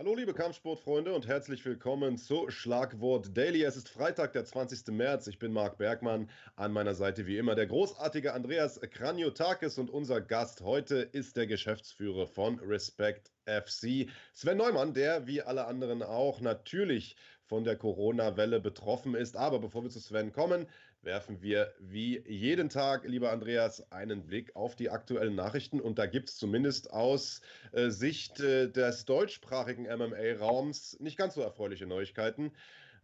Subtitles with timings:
[0.00, 3.64] Hallo liebe Kampfsportfreunde und herzlich willkommen zu Schlagwort Daily.
[3.64, 4.86] Es ist Freitag, der 20.
[4.94, 5.26] März.
[5.26, 6.30] Ich bin Marc Bergmann.
[6.56, 11.46] An meiner Seite wie immer der großartige Andreas Kranjotakis und unser Gast heute ist der
[11.46, 17.14] Geschäftsführer von Respect FC, Sven Neumann, der wie alle anderen auch natürlich
[17.44, 19.36] von der Corona-Welle betroffen ist.
[19.36, 20.66] Aber bevor wir zu Sven kommen,
[21.02, 25.80] werfen wir wie jeden Tag, lieber Andreas, einen Blick auf die aktuellen Nachrichten.
[25.80, 27.40] Und da gibt es zumindest aus
[27.72, 32.52] äh, Sicht äh, des deutschsprachigen MMA-Raums nicht ganz so erfreuliche Neuigkeiten.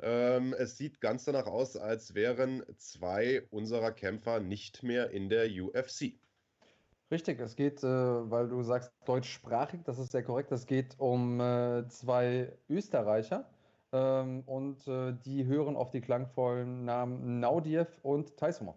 [0.00, 5.46] Ähm, es sieht ganz danach aus, als wären zwei unserer Kämpfer nicht mehr in der
[5.46, 6.12] UFC.
[7.10, 11.40] Richtig, es geht, äh, weil du sagst deutschsprachig, das ist sehr korrekt, es geht um
[11.40, 13.48] äh, zwei Österreicher
[13.96, 18.76] ähm, und äh, die hören auf die klangvollen Namen Naudiev und Taisumov.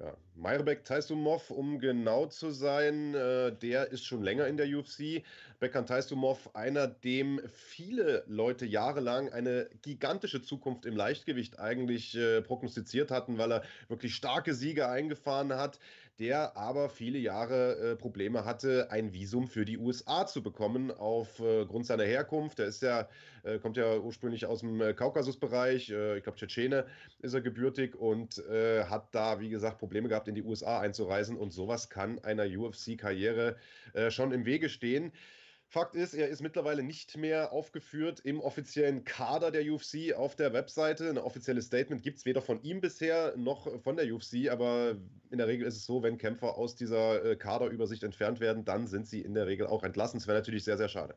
[0.00, 5.22] Ja, Meyerbeck Taisumov, um genau zu sein, äh, der ist schon länger in der UFC.
[5.60, 13.12] Bekan Taisumov, einer, dem viele Leute jahrelang eine gigantische Zukunft im Leichtgewicht eigentlich äh, prognostiziert
[13.12, 15.78] hatten, weil er wirklich starke Siege eingefahren hat,
[16.18, 21.86] der aber viele Jahre äh, Probleme hatte, ein Visum für die USA zu bekommen aufgrund
[21.86, 22.60] seiner Herkunft.
[22.60, 23.08] Er ist ja,
[23.42, 26.86] äh, kommt ja ursprünglich aus dem äh, Kaukasusbereich, äh, ich glaube Tschetschene
[27.20, 31.52] ist er gebürtig und hat da, wie gesagt, Probleme gehabt, in die USA einzureisen und
[31.52, 33.56] sowas kann einer UFC-Karriere
[33.92, 35.12] äh, schon im Wege stehen.
[35.74, 40.52] Fakt ist, er ist mittlerweile nicht mehr aufgeführt im offiziellen Kader der UFC auf der
[40.52, 41.10] Webseite.
[41.10, 44.94] Ein offizielles Statement gibt es weder von ihm bisher noch von der UFC, aber
[45.30, 48.86] in der Regel ist es so, wenn Kämpfer aus dieser äh, Kaderübersicht entfernt werden, dann
[48.86, 50.20] sind sie in der Regel auch entlassen.
[50.20, 51.16] Das wäre natürlich sehr, sehr schade.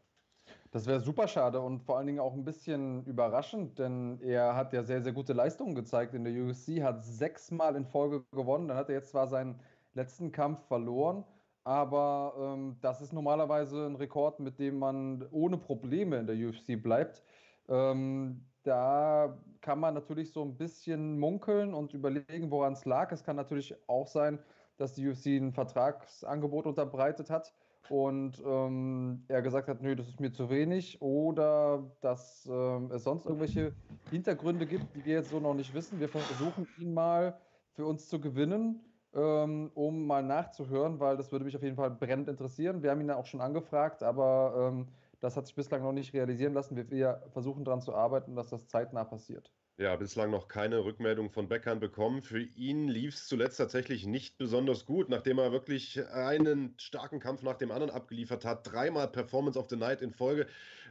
[0.71, 4.73] Das wäre super schade und vor allen Dingen auch ein bisschen überraschend, denn er hat
[4.73, 8.69] ja sehr, sehr gute Leistungen gezeigt in der UFC, hat sechsmal in Folge gewonnen.
[8.69, 9.59] Dann hat er jetzt zwar seinen
[9.93, 11.25] letzten Kampf verloren,
[11.67, 16.81] aber ähm, das ist normalerweise ein Rekord, mit dem man ohne Probleme in der UFC
[16.81, 17.21] bleibt.
[17.67, 23.11] Ähm, da kann man natürlich so ein bisschen munkeln und überlegen, woran es lag.
[23.11, 24.39] Es kann natürlich auch sein,
[24.77, 27.53] dass die UFC ein Vertragsangebot unterbreitet hat
[27.89, 33.03] und ähm, er gesagt hat, nö, das ist mir zu wenig oder dass ähm, es
[33.03, 33.73] sonst irgendwelche
[34.09, 35.99] Hintergründe gibt, die wir jetzt so noch nicht wissen.
[35.99, 37.37] Wir versuchen ihn mal
[37.73, 38.86] für uns zu gewinnen,
[39.17, 42.83] ähm, um mal nachzuhören, weil das würde mich auf jeden Fall brennend interessieren.
[42.83, 44.87] Wir haben ihn ja auch schon angefragt, aber ähm,
[45.19, 46.75] das hat sich bislang noch nicht realisieren lassen.
[46.75, 49.51] Wir, wir versuchen daran zu arbeiten, dass das zeitnah passiert.
[49.79, 52.23] Ja, bislang noch keine Rückmeldung von Beckern bekommen.
[52.23, 57.43] Für ihn lief es zuletzt tatsächlich nicht besonders gut, nachdem er wirklich einen starken Kampf
[57.43, 58.71] nach dem anderen abgeliefert hat.
[58.71, 60.47] Dreimal Performance of the Night in Folge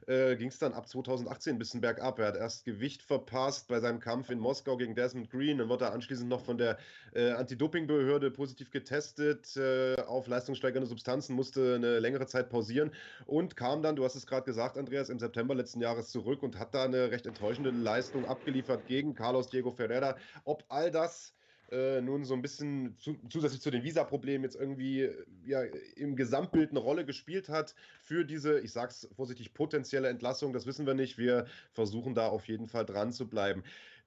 [0.06, 2.18] äh, ging es dann ab 2018 ein bisschen bergab.
[2.18, 5.58] Er hat erst Gewicht verpasst bei seinem Kampf in Moskau gegen Desmond Green.
[5.58, 6.78] Dann wurde er anschließend noch von der
[7.14, 12.92] äh, Anti-Doping-Behörde positiv getestet äh, auf leistungssteigernde Substanzen, musste eine längere Zeit pausieren
[13.26, 16.58] und kam dann, du hast es gerade gesagt, Andreas, im September letzten Jahres zurück und
[16.58, 20.16] hat da eine recht enttäuschende Leistung abgeliefert gegen Carlos Diego Ferreira.
[20.44, 21.34] Ob all das
[21.70, 25.62] äh, nun so ein bisschen zu, zusätzlich zu den Visa-Problemen jetzt irgendwie äh, ja,
[25.96, 30.86] im Gesamtbild eine Rolle gespielt hat für diese, ich sag's vorsichtig, potenzielle Entlassung, das wissen
[30.86, 31.18] wir nicht.
[31.18, 33.64] Wir versuchen da auf jeden Fall dran zu bleiben.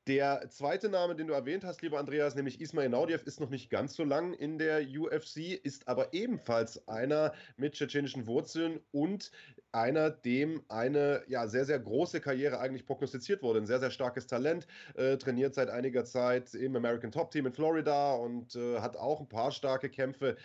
[0.10, 3.70] Der zweite Name, den du erwähnt hast, lieber Andreas, nämlich Ismail Naudiev, ist noch nicht
[3.70, 9.32] ganz so lang in der UFC, ist aber ebenfalls einer mit tschetschenischen Wurzeln und
[9.72, 13.60] einer, dem eine ja, sehr, sehr große Karriere eigentlich prognostiziert wurde.
[13.60, 14.66] Ein sehr, sehr starkes Talent,
[14.96, 19.20] äh, trainiert seit einiger Zeit im American Top Team in Florida und äh, hat auch
[19.20, 20.38] ein paar starke Kämpfe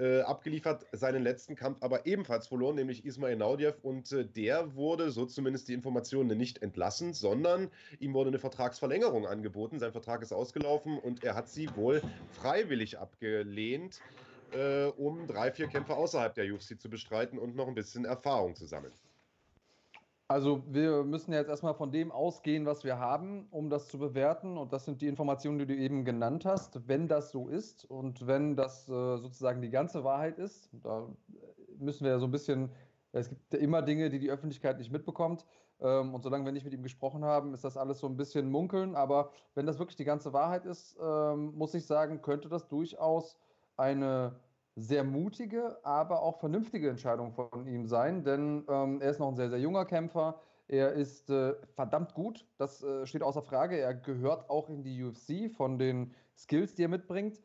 [0.00, 5.10] äh, abgeliefert, seinen letzten Kampf aber ebenfalls verloren, nämlich Ismail Naudiev und äh, der wurde,
[5.10, 9.78] so zumindest die Informationen, nicht entlassen, sondern ihm wurde eine Vertragsverlängerung angeboten.
[9.78, 12.00] Sein Vertrag ist ausgelaufen und er hat sie wohl
[12.32, 14.00] freiwillig abgelehnt,
[14.52, 18.54] äh, um drei, vier Kämpfe außerhalb der UFC zu bestreiten und noch ein bisschen Erfahrung
[18.56, 18.92] zu sammeln.
[20.30, 24.58] Also wir müssen jetzt erstmal von dem ausgehen, was wir haben, um das zu bewerten.
[24.58, 26.86] Und das sind die Informationen, die du eben genannt hast.
[26.86, 31.08] Wenn das so ist und wenn das äh, sozusagen die ganze Wahrheit ist, da
[31.80, 32.70] müssen wir ja so ein bisschen,
[33.10, 35.44] es gibt immer Dinge, die die Öffentlichkeit nicht mitbekommt.
[35.80, 38.52] Ähm, und solange wir nicht mit ihm gesprochen haben, ist das alles so ein bisschen
[38.52, 38.94] munkeln.
[38.94, 43.36] Aber wenn das wirklich die ganze Wahrheit ist, ähm, muss ich sagen, könnte das durchaus
[43.76, 44.36] eine
[44.80, 49.36] sehr mutige, aber auch vernünftige Entscheidung von ihm sein, denn ähm, er ist noch ein
[49.36, 50.40] sehr, sehr junger Kämpfer.
[50.68, 53.78] Er ist äh, verdammt gut, das äh, steht außer Frage.
[53.78, 57.40] Er gehört auch in die UFC von den Skills, die er mitbringt.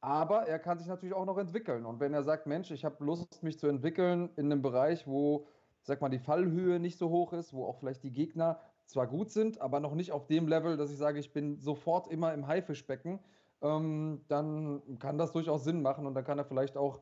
[0.00, 1.84] Aber er kann sich natürlich auch noch entwickeln.
[1.84, 5.46] Und wenn er sagt, Mensch, ich habe Lust, mich zu entwickeln in einem Bereich, wo,
[5.82, 9.30] sag mal, die Fallhöhe nicht so hoch ist, wo auch vielleicht die Gegner zwar gut
[9.30, 12.46] sind, aber noch nicht auf dem Level, dass ich sage, ich bin sofort immer im
[12.46, 13.20] Haifischbecken,
[13.62, 17.00] ähm, dann kann das durchaus Sinn machen und dann kann er vielleicht auch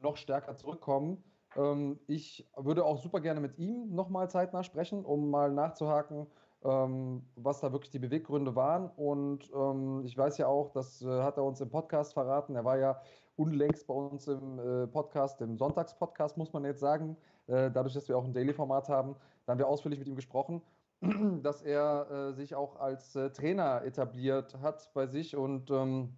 [0.00, 1.22] noch stärker zurückkommen.
[1.56, 6.26] Ähm, ich würde auch super gerne mit ihm nochmal zeitnah sprechen, um mal nachzuhaken,
[6.62, 8.90] ähm, was da wirklich die Beweggründe waren.
[8.90, 12.56] Und ähm, ich weiß ja auch, das äh, hat er uns im Podcast verraten.
[12.56, 13.00] Er war ja
[13.36, 17.16] unlängst bei uns im äh, Podcast, im Sonntagspodcast, muss man jetzt sagen.
[17.46, 20.62] Äh, dadurch, dass wir auch ein Daily-Format haben, da haben wir ausführlich mit ihm gesprochen,
[21.42, 25.36] dass er äh, sich auch als äh, Trainer etabliert hat bei sich.
[25.36, 26.16] Und ähm,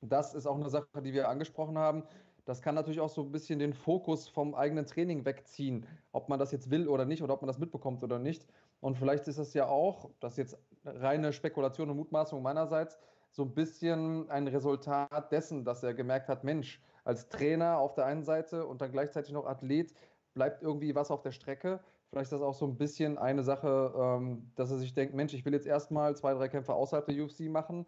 [0.00, 2.04] das ist auch eine Sache, die wir angesprochen haben.
[2.44, 6.38] Das kann natürlich auch so ein bisschen den Fokus vom eigenen Training wegziehen, ob man
[6.40, 8.46] das jetzt will oder nicht oder ob man das mitbekommt oder nicht.
[8.80, 12.98] Und vielleicht ist das ja auch, das ist jetzt reine Spekulation und Mutmaßung meinerseits,
[13.30, 18.06] so ein bisschen ein Resultat dessen, dass er gemerkt hat, Mensch, als Trainer auf der
[18.06, 19.94] einen Seite und dann gleichzeitig noch Athlet,
[20.34, 21.80] bleibt irgendwie was auf der Strecke.
[22.12, 25.32] Vielleicht ist das auch so ein bisschen eine Sache, ähm, dass er sich denkt, Mensch,
[25.32, 27.86] ich will jetzt erstmal zwei, drei Kämpfe außerhalb der UFC machen,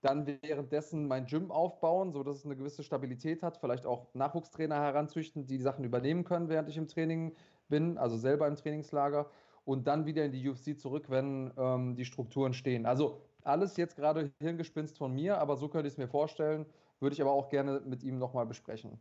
[0.00, 5.44] dann währenddessen mein Gym aufbauen, sodass es eine gewisse Stabilität hat, vielleicht auch Nachwuchstrainer heranzüchten,
[5.46, 7.36] die die Sachen übernehmen können, während ich im Training
[7.68, 9.30] bin, also selber im Trainingslager
[9.66, 12.86] und dann wieder in die UFC zurück, wenn ähm, die Strukturen stehen.
[12.86, 16.64] Also alles jetzt gerade Hirngespinst von mir, aber so könnte ich es mir vorstellen,
[16.98, 19.00] würde ich aber auch gerne mit ihm nochmal besprechen.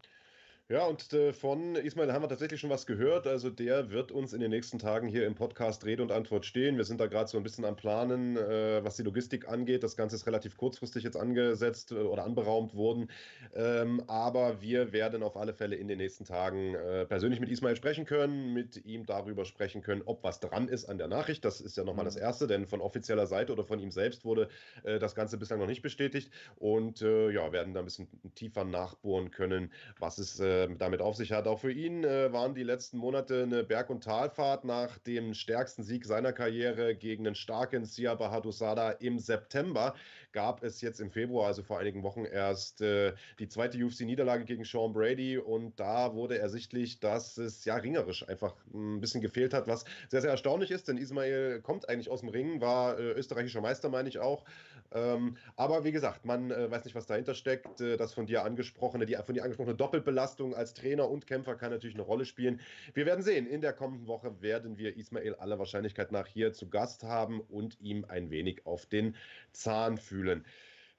[0.71, 3.25] Ja, und äh, von Ismail haben wir tatsächlich schon was gehört.
[3.25, 6.77] Also der wird uns in den nächsten Tagen hier im Podcast Rede und Antwort stehen.
[6.77, 9.81] Wir sind da gerade so ein bisschen am Planen, äh, was die Logistik angeht.
[9.81, 13.09] Das Ganze ist relativ kurzfristig jetzt angesetzt äh, oder anberaumt worden.
[13.55, 16.75] Ähm, aber wir werden auf alle Fälle in den nächsten Tagen
[17.07, 20.99] persönlich mit Ismail sprechen können, mit ihm darüber sprechen können, ob was dran ist an
[20.99, 21.43] der Nachricht.
[21.45, 22.09] Das ist ja nochmal mhm.
[22.09, 24.49] das Erste, denn von offizieller Seite oder von ihm selbst wurde
[24.83, 26.31] das Ganze bislang noch nicht bestätigt.
[26.57, 31.31] Und ja, werden da ein bisschen tiefer nachbohren können, was es äh, damit auf sich
[31.31, 31.47] hat.
[31.47, 35.83] Auch für ihn äh, waren die letzten Monate eine Berg- und Talfahrt nach dem stärksten
[35.83, 39.95] Sieg seiner Karriere gegen den starken Sia Bahadusada im September.
[40.31, 44.63] Gab es jetzt im Februar, also vor einigen Wochen erst, äh, die zweite UFC-Niederlage gegen
[44.63, 49.67] Sean Brady und da wurde ersichtlich, dass es ja ringerisch einfach ein bisschen gefehlt hat,
[49.67, 53.61] was sehr, sehr erstaunlich ist, denn Ismail kommt eigentlich aus dem Ring, war äh, österreichischer
[53.61, 54.45] Meister, meine ich auch.
[54.91, 57.81] Ähm, aber wie gesagt, man äh, weiß nicht, was dahinter steckt.
[57.81, 61.71] Äh, das von dir angesprochene, die von dir angesprochene Doppelbelastung als Trainer und Kämpfer kann
[61.71, 62.59] natürlich eine Rolle spielen.
[62.93, 63.45] Wir werden sehen.
[63.45, 67.79] In der kommenden Woche werden wir Ismail aller Wahrscheinlichkeit nach hier zu Gast haben und
[67.79, 69.15] ihm ein wenig auf den
[69.51, 70.45] Zahn fühlen.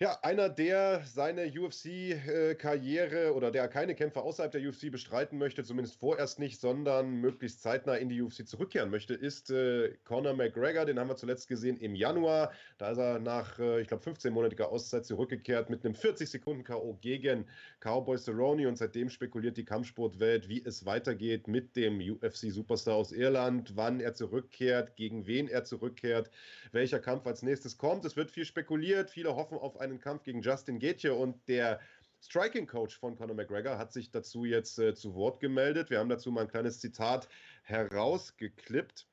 [0.02, 6.00] Ja, einer, der seine UFC-Karriere oder der keine Kämpfe außerhalb der UFC bestreiten möchte, zumindest
[6.00, 10.86] vorerst nicht, sondern möglichst zeitnah in die UFC zurückkehren möchte, ist äh, Conor McGregor.
[10.86, 12.50] Den haben wir zuletzt gesehen im Januar.
[12.78, 16.96] Da ist er nach, äh, ich glaube, 15-monatiger Auszeit zurückgekehrt mit einem 40-Sekunden-K.O.
[17.02, 17.44] gegen
[17.80, 18.68] Cowboy Cerrone.
[18.68, 24.14] Und seitdem spekuliert die Kampfsportwelt, wie es weitergeht mit dem UFC-Superstar aus Irland, wann er
[24.14, 26.30] zurückkehrt, gegen wen er zurückkehrt,
[26.72, 28.06] welcher Kampf als nächstes kommt.
[28.06, 29.10] Es wird viel spekuliert.
[29.10, 31.80] Viele hoffen auf ein einen Kampf gegen Justin Gaethje und der
[32.22, 35.90] Striking Coach von Conor McGregor hat sich dazu jetzt äh, zu Wort gemeldet.
[35.90, 37.28] Wir haben dazu mal ein kleines Zitat
[37.62, 39.06] herausgeklippt.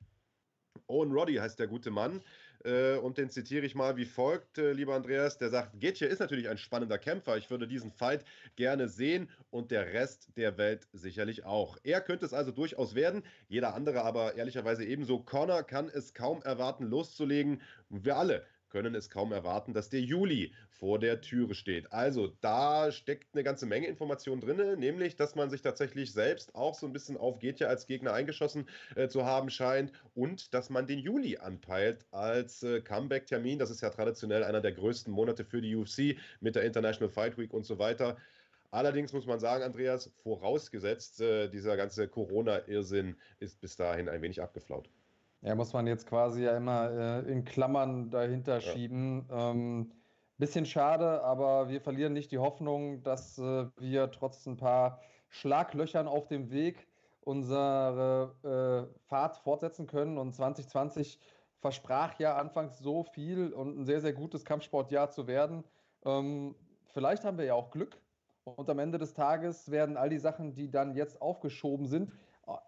[0.86, 2.22] Owen Roddy heißt der gute Mann.
[2.64, 5.38] Äh, und den zitiere ich mal wie folgt, äh, lieber Andreas.
[5.38, 7.36] Der sagt: Gaethje ist natürlich ein spannender Kämpfer.
[7.36, 8.24] Ich würde diesen Fight
[8.56, 11.78] gerne sehen und der Rest der Welt sicherlich auch.
[11.84, 13.22] Er könnte es also durchaus werden.
[13.48, 15.20] Jeder andere aber ehrlicherweise ebenso.
[15.20, 17.62] Conor kann es kaum erwarten, loszulegen.
[17.88, 21.92] Wir alle können es kaum erwarten, dass der Juli vor der Türe steht.
[21.92, 26.74] Also da steckt eine ganze Menge Informationen drin, nämlich, dass man sich tatsächlich selbst auch
[26.74, 30.70] so ein bisschen auf Geht ja als Gegner eingeschossen äh, zu haben scheint und dass
[30.70, 33.58] man den Juli anpeilt als äh, Comeback-Termin.
[33.58, 37.38] Das ist ja traditionell einer der größten Monate für die UFC mit der International Fight
[37.38, 38.16] Week und so weiter.
[38.70, 44.42] Allerdings muss man sagen, Andreas, vorausgesetzt, äh, dieser ganze Corona-Irrsinn ist bis dahin ein wenig
[44.42, 44.90] abgeflaut.
[45.42, 48.60] Ja, muss man jetzt quasi ja immer äh, in Klammern dahinter ja.
[48.60, 49.28] schieben.
[49.30, 49.92] Ähm,
[50.36, 56.08] bisschen schade, aber wir verlieren nicht die Hoffnung, dass äh, wir trotz ein paar Schlaglöchern
[56.08, 56.86] auf dem Weg
[57.20, 60.18] unsere äh, Fahrt fortsetzen können.
[60.18, 61.20] Und 2020
[61.60, 65.64] versprach ja anfangs so viel und ein sehr, sehr gutes Kampfsportjahr zu werden.
[66.04, 66.54] Ähm,
[66.86, 68.00] vielleicht haben wir ja auch Glück.
[68.44, 72.12] Und am Ende des Tages werden all die Sachen, die dann jetzt aufgeschoben sind,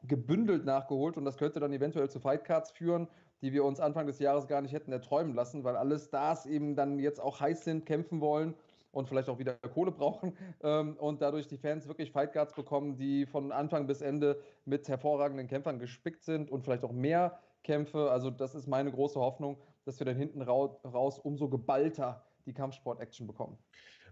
[0.02, 3.08] gebündelt nachgeholt und das könnte dann eventuell zu Fightcards führen,
[3.42, 6.76] die wir uns Anfang des Jahres gar nicht hätten erträumen lassen, weil alle Stars eben
[6.76, 8.54] dann jetzt auch heiß sind, kämpfen wollen
[8.92, 13.26] und vielleicht auch wieder Kohle brauchen ähm, und dadurch die Fans wirklich Fightcards bekommen, die
[13.26, 18.10] von Anfang bis Ende mit hervorragenden Kämpfern gespickt sind und vielleicht auch mehr Kämpfe.
[18.10, 23.26] Also das ist meine große Hoffnung, dass wir dann hinten raus umso geballter die Kampfsport-Action
[23.26, 23.58] bekommen.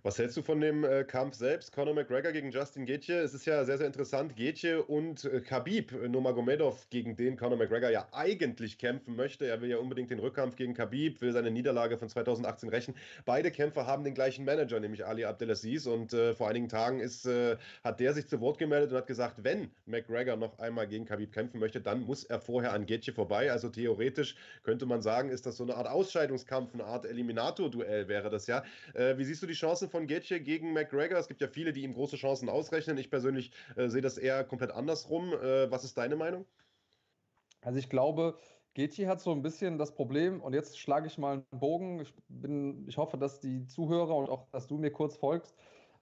[0.04, 1.72] Was hältst du von dem äh, Kampf selbst?
[1.72, 3.18] Conor McGregor gegen Justin Gaethje.
[3.18, 4.36] Es ist ja sehr, sehr interessant.
[4.36, 9.46] Gaethje und äh, Khabib Nurmagomedov, gegen den Conor McGregor ja eigentlich kämpfen möchte.
[9.46, 12.94] Er will ja unbedingt den Rückkampf gegen Khabib, will seine Niederlage von 2018 rächen.
[13.24, 15.86] Beide Kämpfer haben den gleichen Manager, nämlich Ali Abdelaziz.
[15.86, 19.08] Und äh, vor einigen Tagen ist, äh, hat der sich zu Wort gemeldet und hat
[19.08, 23.12] gesagt, wenn McGregor noch einmal gegen Khabib kämpfen möchte, dann muss er vorher an Gaethje
[23.12, 23.50] vorbei.
[23.50, 28.30] Also theoretisch könnte man sagen, ist das so eine Art Ausscheidungskampf, eine Art Eliminator-Duell wäre
[28.30, 28.62] das ja.
[28.94, 31.18] Äh, wie siehst du die Chancen von Gaethje gegen McGregor.
[31.18, 32.98] Es gibt ja viele, die ihm große Chancen ausrechnen.
[32.98, 35.32] Ich persönlich äh, sehe das eher komplett andersrum.
[35.32, 36.44] Äh, was ist deine Meinung?
[37.60, 38.38] Also ich glaube,
[38.74, 42.00] Gaethje hat so ein bisschen das Problem, und jetzt schlage ich mal einen Bogen.
[42.00, 45.56] Ich, bin, ich hoffe, dass die Zuhörer und auch, dass du mir kurz folgst,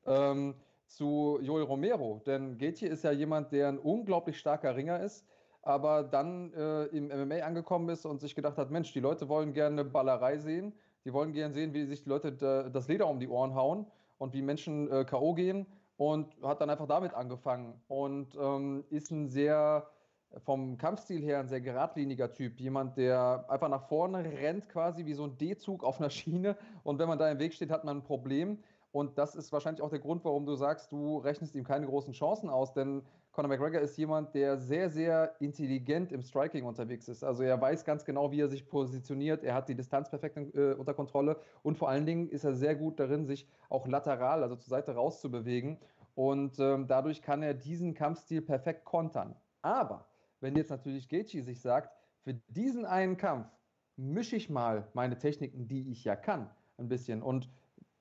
[0.04, 0.54] ähm,
[0.86, 2.22] zu Joel Romero.
[2.26, 5.26] Denn Gaethje ist ja jemand, der ein unglaublich starker Ringer ist,
[5.62, 9.52] aber dann äh, im MMA angekommen ist und sich gedacht hat, Mensch, die Leute wollen
[9.52, 10.74] gerne Ballerei sehen
[11.06, 13.86] die wollen gerne sehen, wie sich die Leute das Leder um die Ohren hauen
[14.18, 15.34] und wie Menschen äh, K.O.
[15.34, 19.88] gehen und hat dann einfach damit angefangen und ähm, ist ein sehr
[20.44, 22.60] vom Kampfstil her ein sehr geradliniger Typ.
[22.60, 26.56] Jemand, der einfach nach vorne rennt, quasi wie so ein D-Zug auf einer Schiene.
[26.82, 28.58] Und wenn man da im Weg steht, hat man ein Problem.
[28.92, 32.12] Und das ist wahrscheinlich auch der Grund, warum du sagst, du rechnest ihm keine großen
[32.12, 33.02] Chancen aus, denn
[33.36, 37.22] Conor McGregor ist jemand, der sehr, sehr intelligent im Striking unterwegs ist.
[37.22, 39.44] Also er weiß ganz genau, wie er sich positioniert.
[39.44, 42.74] Er hat die Distanz perfekt äh, unter Kontrolle und vor allen Dingen ist er sehr
[42.74, 45.76] gut darin, sich auch lateral, also zur Seite rauszubewegen.
[46.14, 49.36] Und ähm, dadurch kann er diesen Kampfstil perfekt kontern.
[49.60, 50.06] Aber
[50.40, 53.48] wenn jetzt natürlich Gaethje sich sagt, für diesen einen Kampf
[53.96, 57.50] mische ich mal meine Techniken, die ich ja kann, ein bisschen und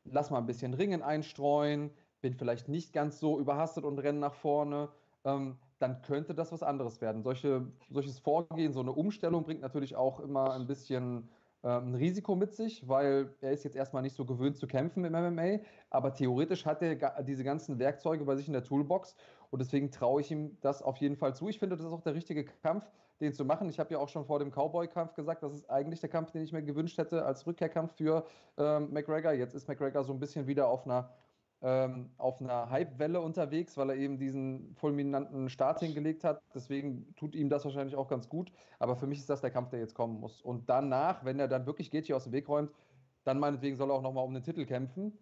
[0.05, 4.33] lass mal ein bisschen Ringen einstreuen, bin vielleicht nicht ganz so überhastet und renne nach
[4.33, 4.87] vorne
[5.25, 7.22] ähm, dann könnte das was anderes werden.
[7.22, 11.29] Solche, solches Vorgehen, so eine Umstellung bringt natürlich auch immer ein bisschen
[11.65, 15.13] ein Risiko mit sich, weil er ist jetzt erstmal nicht so gewöhnt zu kämpfen im
[15.13, 19.15] MMA, aber theoretisch hat er diese ganzen Werkzeuge bei sich in der Toolbox
[19.50, 21.50] und deswegen traue ich ihm das auf jeden Fall zu.
[21.50, 23.67] Ich finde, das ist auch der richtige Kampf, den zu machen.
[23.70, 26.44] Ich habe ja auch schon vor dem Cowboy-Kampf gesagt, das ist eigentlich der Kampf, den
[26.44, 28.25] ich mir gewünscht hätte als Rückkehrkampf für
[28.58, 29.32] ähm, McGregor.
[29.32, 31.10] Jetzt ist McGregor so ein bisschen wieder auf einer
[31.62, 36.41] ähm, auf einer Hype-Welle unterwegs, weil er eben diesen fulminanten Start hingelegt hat.
[36.53, 38.51] Deswegen tut ihm das wahrscheinlich auch ganz gut.
[38.79, 40.41] Aber für mich ist das der Kampf, der jetzt kommen muss.
[40.41, 42.71] Und danach, wenn er dann wirklich geht hier aus dem Weg räumt,
[43.24, 45.17] dann meinetwegen soll er auch nochmal um den Titel kämpfen.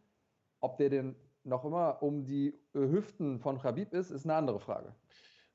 [0.60, 4.94] Ob der denn noch immer um die Hüften von Khabib ist, ist eine andere Frage.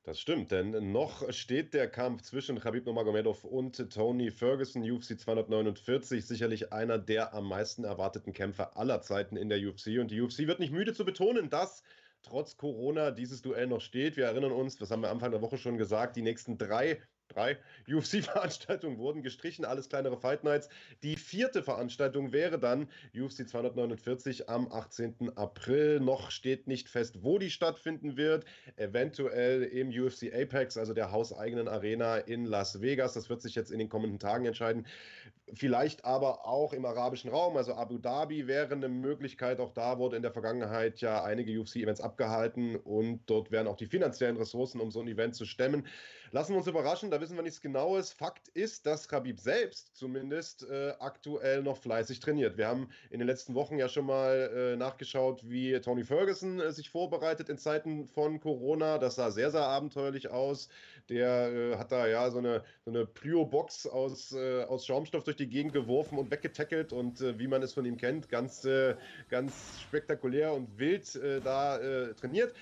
[0.03, 6.25] Das stimmt, denn noch steht der Kampf zwischen Khabib Nurmagomedov und Tony Ferguson, UFC 249,
[6.25, 9.99] sicherlich einer der am meisten erwarteten Kämpfer aller Zeiten in der UFC.
[9.99, 11.83] Und die UFC wird nicht müde zu betonen, dass
[12.21, 14.15] trotz Corona dieses Duell noch steht.
[14.15, 17.57] Wir erinnern uns, das haben wir Anfang der Woche schon gesagt, die nächsten drei drei
[17.87, 20.69] UFC-Veranstaltungen wurden gestrichen, alles kleinere Fight Nights.
[21.03, 25.37] Die vierte Veranstaltung wäre dann UFC 249 am 18.
[25.37, 25.99] April.
[25.99, 28.45] Noch steht nicht fest, wo die stattfinden wird.
[28.75, 33.13] Eventuell im UFC Apex, also der hauseigenen Arena in Las Vegas.
[33.13, 34.85] Das wird sich jetzt in den kommenden Tagen entscheiden.
[35.53, 39.59] Vielleicht aber auch im arabischen Raum, also Abu Dhabi wäre eine Möglichkeit.
[39.59, 43.87] Auch da wurde in der Vergangenheit ja einige UFC-Events abgehalten und dort wären auch die
[43.87, 45.87] finanziellen Ressourcen, um so ein Event zu stemmen.
[46.31, 48.11] Lassen wir uns überraschen, da wissen wir nichts Genaues.
[48.11, 52.55] Fakt ist, dass Khabib selbst zumindest äh, aktuell noch fleißig trainiert.
[52.55, 56.71] Wir haben in den letzten Wochen ja schon mal äh, nachgeschaut, wie Tony Ferguson äh,
[56.71, 58.99] sich vorbereitet in Zeiten von Corona.
[58.99, 60.69] Das sah sehr, sehr abenteuerlich aus.
[61.09, 65.37] Der äh, hat da ja so eine, so eine Plyo-Box aus, äh, aus Schaumstoff durch
[65.37, 68.67] die Gegend geworfen und weggetackelt und äh, wie man es von ihm kennt, ganz,
[69.29, 71.79] ganz spektakulär und wild da
[72.19, 72.53] trainiert.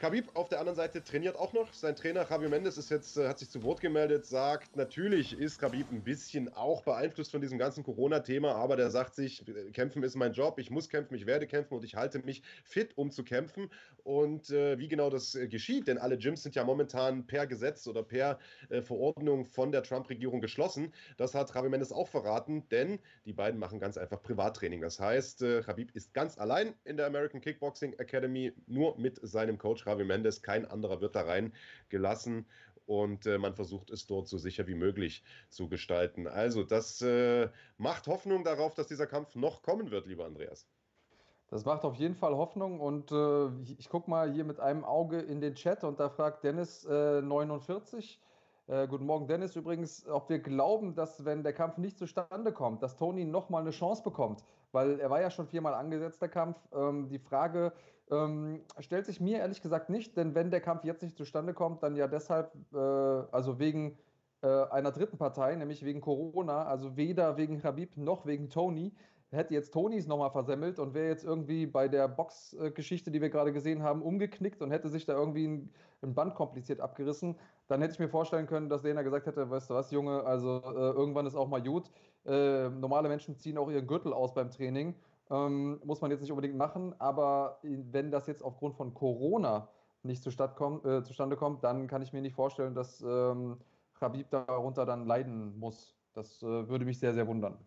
[0.00, 1.72] Khabib auf der anderen Seite trainiert auch noch.
[1.72, 5.58] Sein Trainer Javier Mendes ist jetzt, äh, hat sich zu Wort gemeldet, sagt, natürlich ist
[5.60, 10.16] Khabib ein bisschen auch beeinflusst von diesem ganzen Corona-Thema, aber der sagt sich, kämpfen ist
[10.16, 13.24] mein Job, ich muss kämpfen, ich werde kämpfen und ich halte mich fit, um zu
[13.24, 13.70] kämpfen.
[14.02, 17.86] Und äh, wie genau das äh, geschieht, denn alle Gyms sind ja momentan per Gesetz
[17.86, 22.98] oder per äh, Verordnung von der Trump-Regierung geschlossen, das hat Javier Mendes auch verraten, denn
[23.24, 24.82] die beiden machen ganz einfach Privattraining.
[24.82, 29.56] Das heißt, äh, Khabib ist ganz allein in der American Kickboxing Academy, nur mit seinem
[29.56, 32.46] Coach Javi Mendes, kein anderer wird da reingelassen
[32.86, 36.26] und äh, man versucht es dort so sicher wie möglich zu gestalten.
[36.26, 37.48] Also das äh,
[37.78, 40.66] macht Hoffnung darauf, dass dieser Kampf noch kommen wird, lieber Andreas.
[41.48, 44.84] Das macht auf jeden Fall Hoffnung und äh, ich, ich gucke mal hier mit einem
[44.84, 48.18] Auge in den Chat und da fragt Dennis 49.
[48.20, 48.24] Äh,
[48.66, 49.56] äh, guten Morgen, Dennis.
[49.56, 53.72] Übrigens, ob wir glauben, dass wenn der Kampf nicht zustande kommt, dass Tony nochmal eine
[53.72, 56.56] Chance bekommt, weil er war ja schon viermal angesetzt, der Kampf.
[56.72, 57.72] Ähm, die Frage
[58.10, 61.82] ähm, stellt sich mir ehrlich gesagt nicht, denn wenn der Kampf jetzt nicht zustande kommt,
[61.82, 63.98] dann ja deshalb, äh, also wegen
[64.42, 68.92] äh, einer dritten Partei, nämlich wegen Corona, also weder wegen Habib noch wegen Tony,
[69.34, 73.52] hätte jetzt Tonis nochmal versemmelt und wäre jetzt irgendwie bei der Box-Geschichte, die wir gerade
[73.52, 75.70] gesehen haben, umgeknickt und hätte sich da irgendwie ein,
[76.02, 79.70] ein, Band kompliziert abgerissen, dann hätte ich mir vorstellen können, dass Dana gesagt hätte, weißt
[79.70, 81.90] du was, Junge, also äh, irgendwann ist auch mal gut.
[82.26, 84.94] Äh, normale Menschen ziehen auch ihren Gürtel aus beim Training.
[85.30, 89.68] Ähm, muss man jetzt nicht unbedingt machen, aber wenn das jetzt aufgrund von Corona
[90.02, 90.22] nicht
[90.56, 93.58] kommt, äh, zustande kommt, dann kann ich mir nicht vorstellen, dass ähm,
[93.94, 95.96] Khabib darunter dann leiden muss.
[96.12, 97.58] Das äh, würde mich sehr, sehr wundern.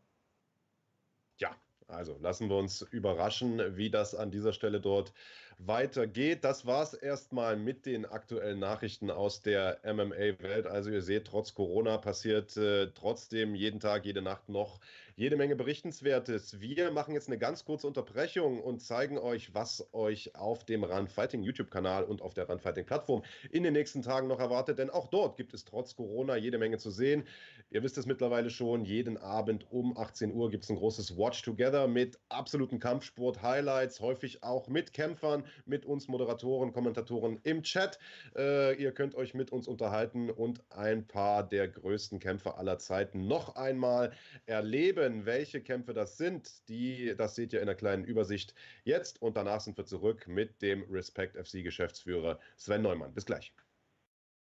[1.38, 1.50] Ja,
[1.88, 5.14] also lassen wir uns überraschen, wie das an dieser Stelle dort
[5.58, 6.44] weitergeht.
[6.44, 10.68] Das war es erstmal mit den aktuellen Nachrichten aus der MMA-Welt.
[10.68, 14.80] Also ihr seht, trotz Corona passiert äh, trotzdem jeden Tag, jede Nacht noch
[15.18, 16.60] jede Menge Berichtenswertes.
[16.60, 21.08] Wir machen jetzt eine ganz kurze Unterbrechung und zeigen euch, was euch auf dem Run
[21.08, 24.78] Fighting YouTube-Kanal und auf der Run Fighting Plattform in den nächsten Tagen noch erwartet.
[24.78, 27.24] Denn auch dort gibt es trotz Corona jede Menge zu sehen.
[27.72, 31.42] Ihr wisst es mittlerweile schon, jeden Abend um 18 Uhr gibt es ein großes Watch
[31.42, 38.00] Together mit absoluten Kampfsport-Highlights, häufig auch mit Kämpfern, mit uns Moderatoren, Kommentatoren im Chat.
[38.36, 43.28] Äh, ihr könnt euch mit uns unterhalten und ein paar der größten Kämpfer aller Zeiten
[43.28, 44.12] noch einmal
[44.46, 49.22] erleben welche Kämpfe das sind, die, das seht ihr in einer kleinen Übersicht jetzt.
[49.22, 53.14] Und danach sind wir zurück mit dem Respect FC Geschäftsführer Sven Neumann.
[53.14, 53.54] Bis gleich.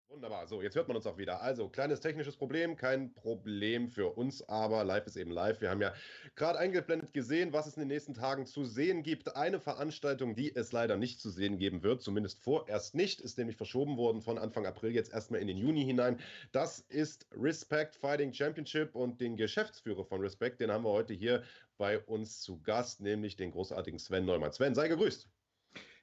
[0.10, 1.42] Wunderbar, so, jetzt hört man uns auch wieder.
[1.42, 5.60] Also, kleines technisches Problem, kein Problem für uns, aber live ist eben live.
[5.62, 5.94] Wir haben ja
[6.36, 9.36] gerade eingeblendet gesehen, was es in den nächsten Tagen zu sehen gibt.
[9.36, 13.58] Eine Veranstaltung, die es leider nicht zu sehen geben wird, zumindest vorerst nicht, ist nämlich
[13.58, 16.20] verschoben worden von Anfang April jetzt erstmal in den Juni hinein.
[16.52, 21.44] Das ist Respect Fighting Championship und den Geschäftsführer von Respect, den haben wir heute hier
[21.78, 24.54] bei uns zu Gast, nämlich den großartigen Sven Neumann.
[24.54, 25.28] Sven, sei gegrüßt.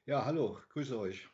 [0.05, 1.29] Ja, hallo, grüße euch.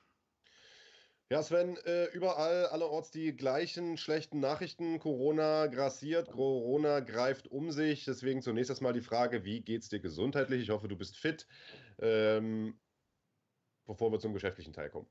[1.30, 4.98] Ja, Sven, äh, überall allerorts die gleichen schlechten Nachrichten.
[4.98, 8.06] Corona grassiert, Corona greift um sich.
[8.06, 10.62] Deswegen zunächst erstmal die Frage, wie geht es dir gesundheitlich?
[10.62, 11.46] Ich hoffe, du bist fit,
[11.98, 12.80] ähm,
[13.84, 15.06] bevor wir zum geschäftlichen Teil kommen.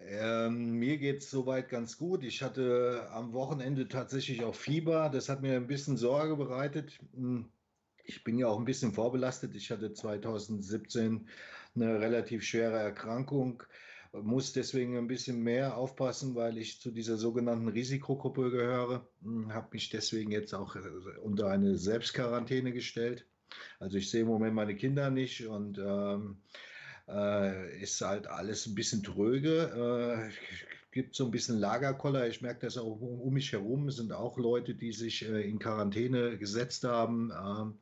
[0.00, 2.24] Ähm, mir geht es soweit ganz gut.
[2.24, 5.08] Ich hatte am Wochenende tatsächlich auch Fieber.
[5.08, 6.98] Das hat mir ein bisschen Sorge bereitet.
[7.14, 7.52] Hm,
[8.02, 9.54] ich bin ja auch ein bisschen vorbelastet.
[9.54, 11.28] Ich hatte 2017
[11.76, 13.62] eine relativ schwere Erkrankung
[14.12, 19.06] muss deswegen ein bisschen mehr aufpassen, weil ich zu dieser sogenannten Risikogruppe gehöre.
[19.22, 20.80] Hm, Habe mich deswegen jetzt auch äh,
[21.22, 23.26] unter eine Selbstquarantäne gestellt.
[23.78, 26.38] Also ich sehe im Moment meine Kinder nicht und ähm,
[27.08, 30.30] äh, ist halt alles ein bisschen tröge.
[30.30, 30.30] Äh,
[30.92, 32.28] gibt so ein bisschen Lagerkoller.
[32.28, 33.88] Ich merke das auch um, um mich herum.
[33.88, 37.30] Es sind auch Leute, die sich äh, in Quarantäne gesetzt haben.
[37.30, 37.78] Ähm,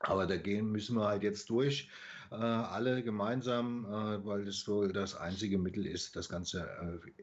[0.00, 1.88] aber da gehen müssen wir halt jetzt durch
[2.30, 6.68] äh, alle gemeinsam, äh, weil das wohl das einzige Mittel ist, das Ganze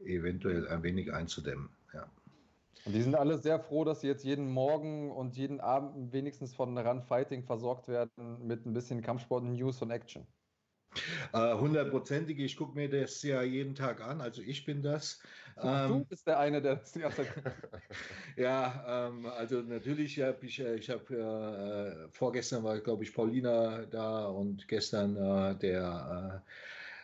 [0.04, 1.68] äh, eventuell ein wenig einzudämmen.
[1.94, 2.06] Ja.
[2.84, 6.54] Und die sind alle sehr froh, dass sie jetzt jeden Morgen und jeden Abend wenigstens
[6.54, 10.26] von Run Fighting versorgt werden mit ein bisschen Kampfsport, News und Action.
[11.32, 15.20] Äh, hundertprozentig, ich gucke mir das ja jeden Tag an, also ich bin das.
[15.62, 17.32] Ähm, du bist der eine, der das die ganze Zeit.
[18.36, 23.86] ja, ähm, also natürlich habe ich, äh, ich habe äh, vorgestern war, glaube ich, Paulina
[23.86, 26.42] da und gestern äh, der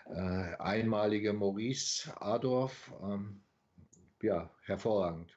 [0.07, 2.93] äh, äh, einmalige Maurice Adorf.
[3.03, 3.41] Ähm,
[4.23, 5.37] ja, hervorragend.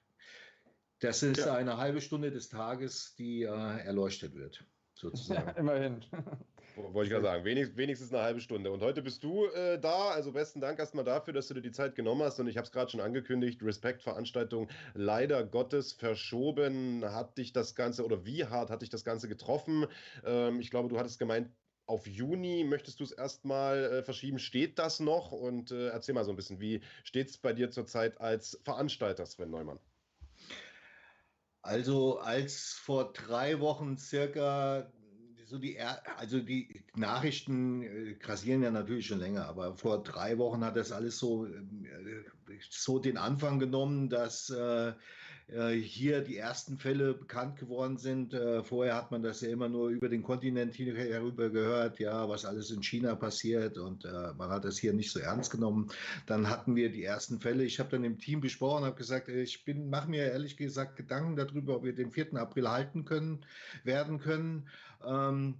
[0.99, 1.55] Das ist ja.
[1.55, 4.63] eine halbe Stunde des Tages, die erleuchtet wird,
[4.93, 5.47] sozusagen.
[5.47, 6.05] Ja, immerhin.
[6.75, 8.71] Wollte ich gerade sagen, wenigstens, wenigstens eine halbe Stunde.
[8.71, 11.71] Und heute bist du äh, da, also besten Dank erstmal dafür, dass du dir die
[11.71, 12.39] Zeit genommen hast.
[12.39, 17.03] Und ich habe es gerade schon angekündigt, Respekt-Veranstaltung leider Gottes verschoben.
[17.05, 19.87] Hat dich das Ganze oder wie hart hat dich das Ganze getroffen?
[20.25, 21.49] Ähm, ich glaube, du hattest gemeint,
[21.87, 24.39] auf Juni möchtest du es erstmal äh, verschieben.
[24.39, 25.31] Steht das noch?
[25.31, 29.25] Und äh, erzähl mal so ein bisschen, wie steht es bei dir zurzeit als Veranstalter,
[29.25, 29.79] Sven Neumann?
[31.61, 34.91] Also als vor drei Wochen circa
[35.45, 35.79] so die,
[36.17, 40.91] also die Nachrichten äh, grassieren ja natürlich schon länger, aber vor drei Wochen hat das
[40.91, 41.51] alles so, äh,
[42.69, 44.93] so den Anfang genommen, dass äh,
[45.47, 48.33] äh, hier die ersten Fälle bekannt geworden sind.
[48.33, 52.45] Äh, vorher hat man das ja immer nur über den Kontinent herüber gehört, ja, was
[52.45, 55.91] alles in China passiert und äh, man hat das hier nicht so ernst genommen.
[56.25, 57.63] Dann hatten wir die ersten Fälle.
[57.63, 61.35] Ich habe dann im Team besprochen, habe gesagt, ich bin, mache mir ehrlich gesagt Gedanken
[61.35, 62.33] darüber, ob wir den 4.
[62.35, 63.45] April halten können,
[63.83, 64.67] werden können.
[65.05, 65.59] Ähm,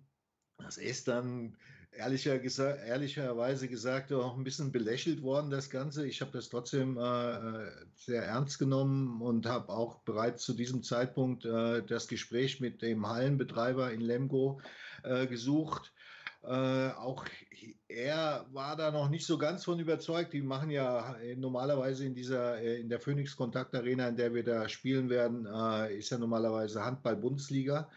[0.58, 1.58] das ist dann
[1.97, 6.08] ehrlicher gesa ehrlicherweise gesagt auch ein bisschen belächelt worden, das Ganze.
[6.08, 11.45] Ich habe das trotzdem äh, sehr ernst genommen und habe auch bereits zu diesem Zeitpunkt
[11.45, 14.62] äh, das Gespräch mit dem Hallenbetreiber in Lemgo
[15.03, 15.93] äh, gesucht.
[16.43, 17.25] Äh, auch
[17.88, 20.34] er war da noch nicht so ganz von überzeugt.
[20.34, 24.34] Die machen ja äh, normalerweise in dieser, äh, in der Phoenix Kontakt Arena, in der
[24.34, 25.45] wir da spielen werden,
[25.91, 27.89] ist ja normalerweise Handball-Bundesliga.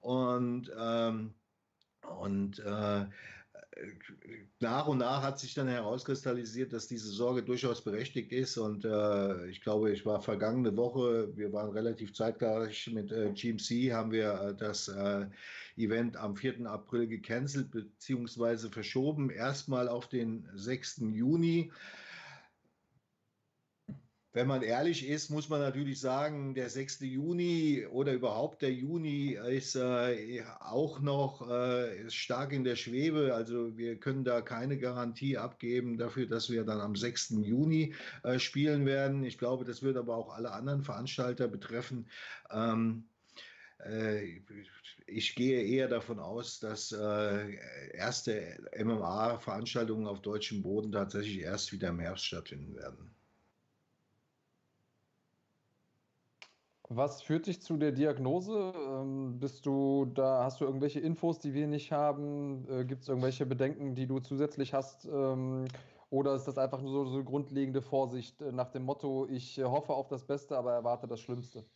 [0.00, 1.34] Und, ähm,
[2.20, 3.06] und äh,
[4.60, 8.56] nach und nach hat sich dann herauskristallisiert, dass diese Sorge durchaus berechtigt ist.
[8.58, 13.92] Und äh, ich glaube, ich war vergangene Woche, wir waren relativ zeitgleich mit äh, GMC,
[13.92, 15.26] haben wir äh, das äh,
[15.76, 16.66] Event am 4.
[16.66, 18.68] April gecancelt bzw.
[18.70, 19.30] verschoben.
[19.30, 21.02] Erstmal auf den 6.
[21.12, 21.70] Juni.
[24.38, 27.00] Wenn man ehrlich ist, muss man natürlich sagen, der 6.
[27.00, 33.34] Juni oder überhaupt der Juni ist äh, auch noch äh, stark in der Schwebe.
[33.34, 37.30] Also wir können da keine Garantie abgeben dafür, dass wir dann am 6.
[37.42, 39.24] Juni äh, spielen werden.
[39.24, 42.08] Ich glaube, das wird aber auch alle anderen Veranstalter betreffen.
[42.52, 43.08] Ähm,
[43.84, 44.40] äh,
[45.08, 47.56] ich gehe eher davon aus, dass äh,
[47.92, 53.17] erste MMA-Veranstaltungen auf deutschem Boden tatsächlich erst wieder im Herbst stattfinden werden.
[56.90, 58.72] Was führt dich zu der Diagnose?
[58.74, 62.66] Ähm, bist du da, hast du irgendwelche Infos, die wir nicht haben?
[62.70, 65.04] Äh, Gibt es irgendwelche Bedenken, die du zusätzlich hast?
[65.04, 65.66] Ähm,
[66.10, 69.92] oder ist das einfach nur so, so grundlegende Vorsicht äh, nach dem Motto, ich hoffe
[69.92, 71.66] auf das Beste, aber erwarte das Schlimmste?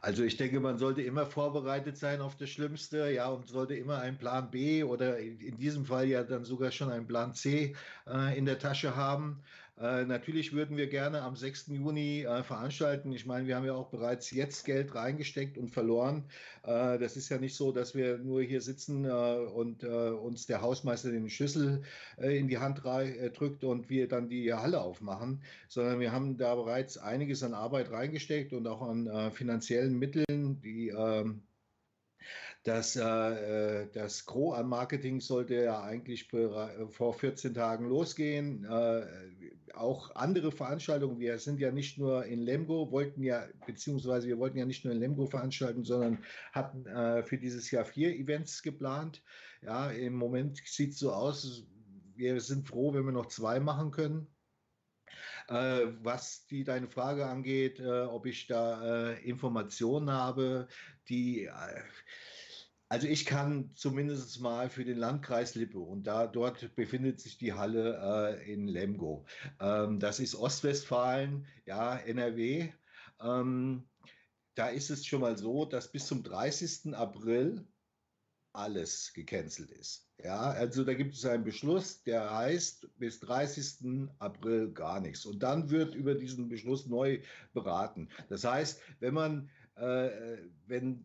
[0.00, 3.98] Also ich denke, man sollte immer vorbereitet sein auf das Schlimmste, ja, und sollte immer
[3.98, 7.74] einen Plan B oder in diesem Fall ja dann sogar schon einen Plan C
[8.06, 9.42] äh, in der Tasche haben.
[9.80, 11.68] Äh, natürlich würden wir gerne am 6.
[11.68, 13.12] Juni äh, veranstalten.
[13.12, 16.24] Ich meine, wir haben ja auch bereits jetzt Geld reingesteckt und verloren.
[16.64, 20.46] Äh, das ist ja nicht so, dass wir nur hier sitzen äh, und äh, uns
[20.46, 21.82] der Hausmeister den Schlüssel
[22.16, 26.98] in die Hand drückt und wir dann die Halle aufmachen, sondern wir haben da bereits
[26.98, 31.42] einiges an Arbeit reingesteckt und auch an finanziellen Mitteln, die ähm,
[32.64, 38.64] das, äh, das Gros an Marketing sollte ja eigentlich vor 14 Tagen losgehen.
[38.64, 39.06] Äh,
[39.74, 44.58] auch andere Veranstaltungen, wir sind ja nicht nur in Lemgo, wollten ja, beziehungsweise wir wollten
[44.58, 49.22] ja nicht nur in Lemgo veranstalten, sondern hatten äh, für dieses Jahr vier Events geplant.
[49.62, 51.66] Ja, im Moment sieht es so aus,
[52.14, 54.26] wir sind froh, wenn wir noch zwei machen können.
[55.48, 60.68] Äh, was die deine Frage angeht, äh, ob ich da äh, Informationen habe,
[61.08, 61.50] die äh,
[62.88, 67.52] also ich kann zumindest mal für den Landkreis Lippe und da dort befindet sich die
[67.52, 69.26] Halle äh, in Lemgo.
[69.60, 72.72] Ähm, das ist Ostwestfalen, ja, NRW.
[73.20, 73.88] Ähm,
[74.54, 76.94] da ist es schon mal so, dass bis zum 30.
[76.94, 77.66] April
[78.52, 80.08] alles gecancelt ist.
[80.24, 84.08] Ja, also da gibt es einen Beschluss, der heißt bis 30.
[84.18, 85.26] April gar nichts.
[85.26, 87.20] Und dann wird über diesen Beschluss neu
[87.52, 88.08] beraten.
[88.28, 91.04] Das heißt, wenn man, äh, wenn,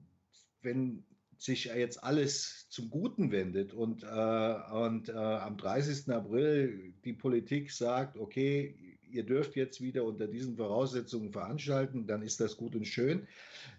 [0.61, 1.05] wenn
[1.43, 6.09] sich jetzt alles zum Guten wendet und, äh, und äh, am 30.
[6.09, 12.39] April die Politik sagt, okay, ihr dürft jetzt wieder unter diesen Voraussetzungen veranstalten, dann ist
[12.39, 13.27] das gut und schön.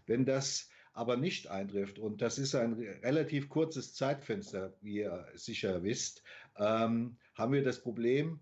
[0.06, 5.82] Wenn das aber nicht eintrifft, und das ist ein relativ kurzes Zeitfenster, wie ihr sicher
[5.82, 6.22] wisst,
[6.56, 8.40] ähm, haben wir das Problem,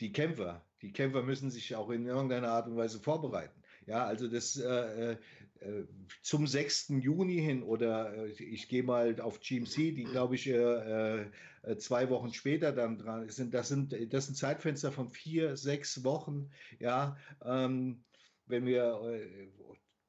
[0.00, 3.62] die Kämpfer, die Kämpfer müssen sich auch in irgendeiner Art und Weise vorbereiten.
[3.86, 5.16] Ja, also das, äh äh,
[6.22, 6.88] zum 6.
[7.00, 11.26] Juni hin oder äh, ich gehe mal auf GMC, die glaube ich äh,
[11.78, 13.54] zwei Wochen später dann dran sind.
[13.54, 16.50] Das sind das sind Zeitfenster von vier, sechs Wochen.
[16.78, 18.04] Ja, ähm,
[18.46, 19.20] wenn wir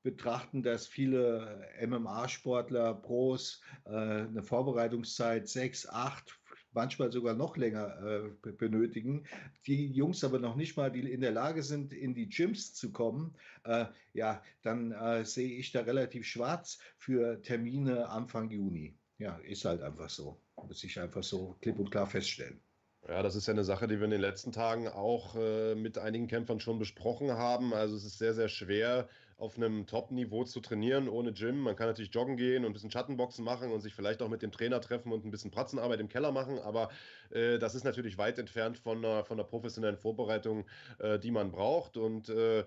[0.03, 6.39] betrachten, dass viele MMA-Sportler, Pros eine Vorbereitungszeit sechs, acht,
[6.71, 7.97] manchmal sogar noch länger
[8.45, 9.25] äh, benötigen.
[9.65, 13.35] Die Jungs aber noch nicht mal, in der Lage sind, in die Gyms zu kommen,
[13.63, 18.97] äh, ja, dann äh, sehe ich da relativ schwarz für Termine Anfang Juni.
[19.17, 20.39] Ja, ist halt einfach so.
[20.55, 22.61] Muss ich einfach so klipp und klar feststellen.
[23.07, 25.97] Ja, das ist ja eine Sache, die wir in den letzten Tagen auch äh, mit
[25.97, 27.73] einigen Kämpfern schon besprochen haben.
[27.73, 31.59] Also es ist sehr, sehr schwer, auf einem Top-Niveau zu trainieren ohne Gym.
[31.59, 34.41] Man kann natürlich joggen gehen und ein bisschen Schattenboxen machen und sich vielleicht auch mit
[34.41, 36.89] dem Trainer treffen und ein bisschen Pratzenarbeit im Keller machen, aber
[37.29, 40.65] äh, das ist natürlich weit entfernt von einer, von einer professionellen Vorbereitung,
[40.99, 41.97] äh, die man braucht.
[41.97, 42.65] Und äh,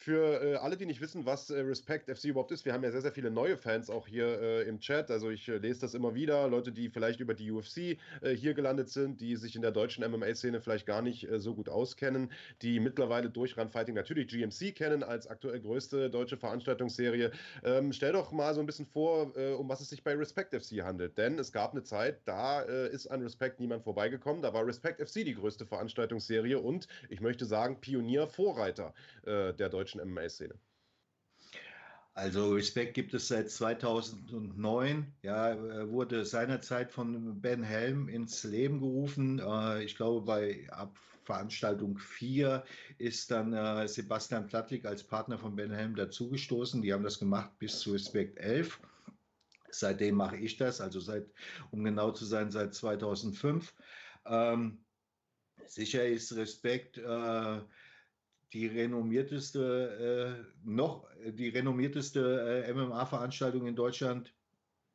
[0.00, 2.90] für äh, alle, die nicht wissen, was äh, Respect FC überhaupt ist, wir haben ja
[2.90, 5.10] sehr, sehr viele neue Fans auch hier äh, im Chat.
[5.10, 6.48] Also ich äh, lese das immer wieder.
[6.48, 7.76] Leute, die vielleicht über die UFC
[8.22, 11.54] äh, hier gelandet sind, die sich in der deutschen MMA-Szene vielleicht gar nicht äh, so
[11.54, 12.32] gut auskennen,
[12.62, 17.30] die mittlerweile durch Run Fighting natürlich GMC kennen als aktuell größte deutsche Veranstaltungsserie.
[17.62, 20.82] Ähm, stell doch mal so ein bisschen vor, um was es sich bei Respect FC
[20.82, 21.18] handelt.
[21.18, 24.42] Denn es gab eine Zeit, da ist an Respect niemand vorbeigekommen.
[24.42, 29.89] Da war Respect FC die größte Veranstaltungsserie und ich möchte sagen, Pionier, Vorreiter der deutschen
[29.90, 30.54] deutschen MMA-Szene?
[32.14, 35.14] Also Respekt gibt es seit 2009.
[35.22, 39.38] Ja, wurde seinerzeit von Ben Helm ins Leben gerufen.
[39.38, 42.64] Äh, ich glaube, bei ab Veranstaltung 4
[42.98, 46.82] ist dann äh, Sebastian Plattlik als Partner von Ben Helm dazugestoßen.
[46.82, 48.80] Die haben das gemacht bis zu Respekt 11.
[49.70, 51.26] Seitdem mache ich das, also seit,
[51.70, 53.72] um genau zu sein, seit 2005.
[54.26, 54.84] Ähm,
[55.66, 57.60] sicher ist Respekt äh,
[58.52, 64.34] die renommierteste, äh, noch die renommierteste äh, MMA-Veranstaltung in Deutschland,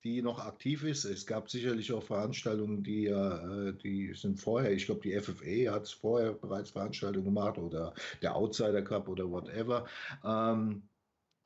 [0.04, 1.06] die noch aktiv ist.
[1.06, 5.88] Es gab sicherlich auch Veranstaltungen, die, äh, die sind vorher, ich glaube, die FFA hat
[5.90, 9.88] vorher bereits Veranstaltungen gemacht oder der Outsider Cup oder whatever.
[10.24, 10.88] Ähm,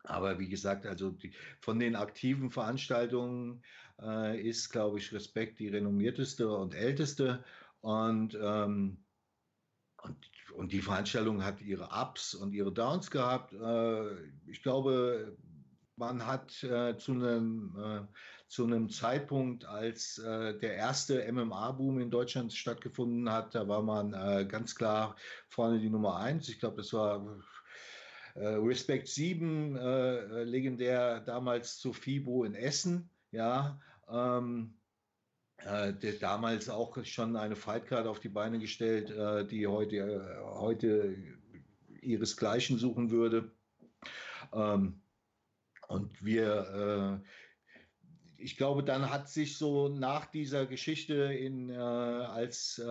[0.04, 3.64] aber wie gesagt, also die, von den aktiven Veranstaltungen
[4.02, 7.44] äh, ist, glaube ich, Respekt die renommierteste und älteste.
[7.82, 9.06] Und, ähm,
[10.02, 13.54] und und die Veranstaltung hat ihre Ups und ihre Downs gehabt.
[13.54, 14.16] Äh,
[14.48, 15.38] ich glaube,
[15.96, 22.52] man hat äh, zu einem, äh, zu einem Zeitpunkt, als der erste MMA-Boom in Deutschland
[22.52, 25.16] stattgefunden hat, da war man ganz klar
[25.50, 26.50] vorne die Nummer eins.
[26.50, 27.24] Ich glaube, das war
[28.36, 29.76] Respect 7,
[30.46, 33.12] legendär damals zu FIBO in Essen.
[33.30, 34.79] Ja, ähm,
[35.66, 40.60] äh, der damals auch schon eine Fightcard auf die Beine gestellt, äh, die heute, äh,
[40.60, 41.16] heute
[42.02, 43.52] ihresgleichen suchen würde.
[44.54, 45.02] Ähm,
[45.88, 52.82] und wir, äh, ich glaube, dann hat sich so nach dieser Geschichte, in, äh, als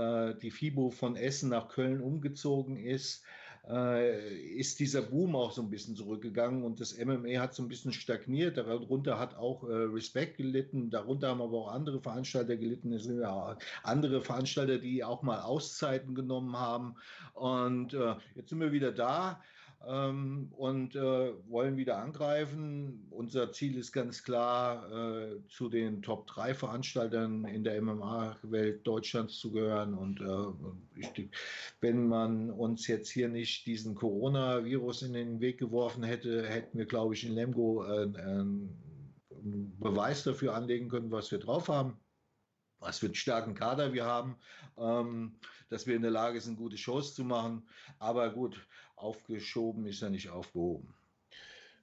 [0.42, 3.24] die FIBO von Essen nach Köln umgezogen ist,
[3.68, 7.92] ist dieser Boom auch so ein bisschen zurückgegangen und das MMA hat so ein bisschen
[7.92, 8.57] stagniert.
[8.57, 12.94] Darunter hat auch äh, Respect gelitten, darunter haben aber auch andere Veranstalter gelitten.
[12.94, 16.94] Es sind ja andere Veranstalter, die auch mal Auszeiten genommen haben.
[17.35, 19.42] Und äh, jetzt sind wir wieder da
[19.87, 23.07] ähm, und äh, wollen wieder angreifen.
[23.11, 29.38] Unser Ziel ist ganz klar, äh, zu den Top 3 Veranstaltern in der MMA-Welt Deutschlands
[29.38, 29.95] zu gehören.
[29.95, 31.31] Und äh, ich,
[31.81, 36.87] wenn man uns jetzt hier nicht diesen Coronavirus in den Weg geworfen hätte, hätten wir,
[36.87, 41.99] glaube ich, in Lemgo äh, einen Beweis dafür anlegen können, was wir drauf haben
[42.81, 44.37] was für einen starken Kader wir haben,
[44.77, 45.37] ähm,
[45.69, 47.69] dass wir in der Lage sind, gute Shows zu machen.
[47.99, 48.67] Aber gut,
[49.00, 50.94] aufgeschoben ist er nicht aufgehoben.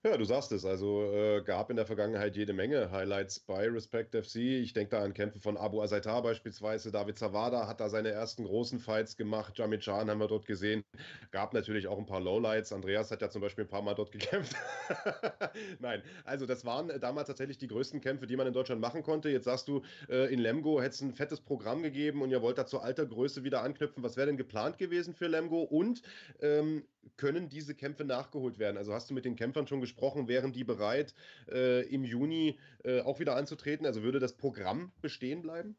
[0.05, 0.65] Ja, du sagst es.
[0.65, 4.35] Also äh, gab in der Vergangenheit jede Menge Highlights bei Respect FC.
[4.35, 6.91] Ich denke da an Kämpfe von Abu Azaitar beispielsweise.
[6.91, 9.57] David Zawada hat da seine ersten großen Fights gemacht.
[9.57, 10.83] Jamie Chan haben wir dort gesehen.
[11.31, 12.71] Gab natürlich auch ein paar Lowlights.
[12.71, 14.55] Andreas hat ja zum Beispiel ein paar Mal dort gekämpft.
[15.79, 19.29] Nein, also das waren damals tatsächlich die größten Kämpfe, die man in Deutschland machen konnte.
[19.29, 22.59] Jetzt sagst du, äh, in Lemgo hätte es ein fettes Programm gegeben und ihr wollt
[22.59, 24.03] da zur alter Größe wieder anknüpfen.
[24.03, 25.63] Was wäre denn geplant gewesen für Lemgo?
[25.63, 26.03] Und
[26.41, 26.83] ähm,
[27.17, 28.77] können diese Kämpfe nachgeholt werden?
[28.77, 30.27] Also hast du mit den Kämpfern schon gesprochen?
[30.27, 31.13] wären die bereit,
[31.49, 33.85] äh, im Juni äh, auch wieder anzutreten?
[33.85, 35.75] Also würde das Programm bestehen bleiben?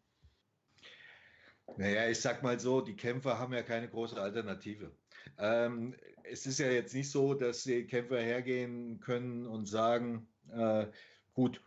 [1.77, 4.93] Naja, ich sag mal so, die Kämpfer haben ja keine große Alternative.
[5.39, 10.87] Ähm, es ist ja jetzt nicht so, dass die Kämpfer hergehen können und sagen, äh,
[11.35, 11.61] gut,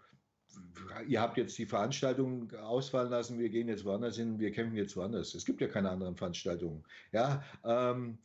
[1.07, 4.95] ihr habt jetzt die Veranstaltung ausfallen lassen, wir gehen jetzt woanders hin, wir kämpfen jetzt
[4.95, 5.33] woanders.
[5.33, 6.83] Es gibt ja keine anderen Veranstaltungen.
[7.11, 8.17] Ja, ähm,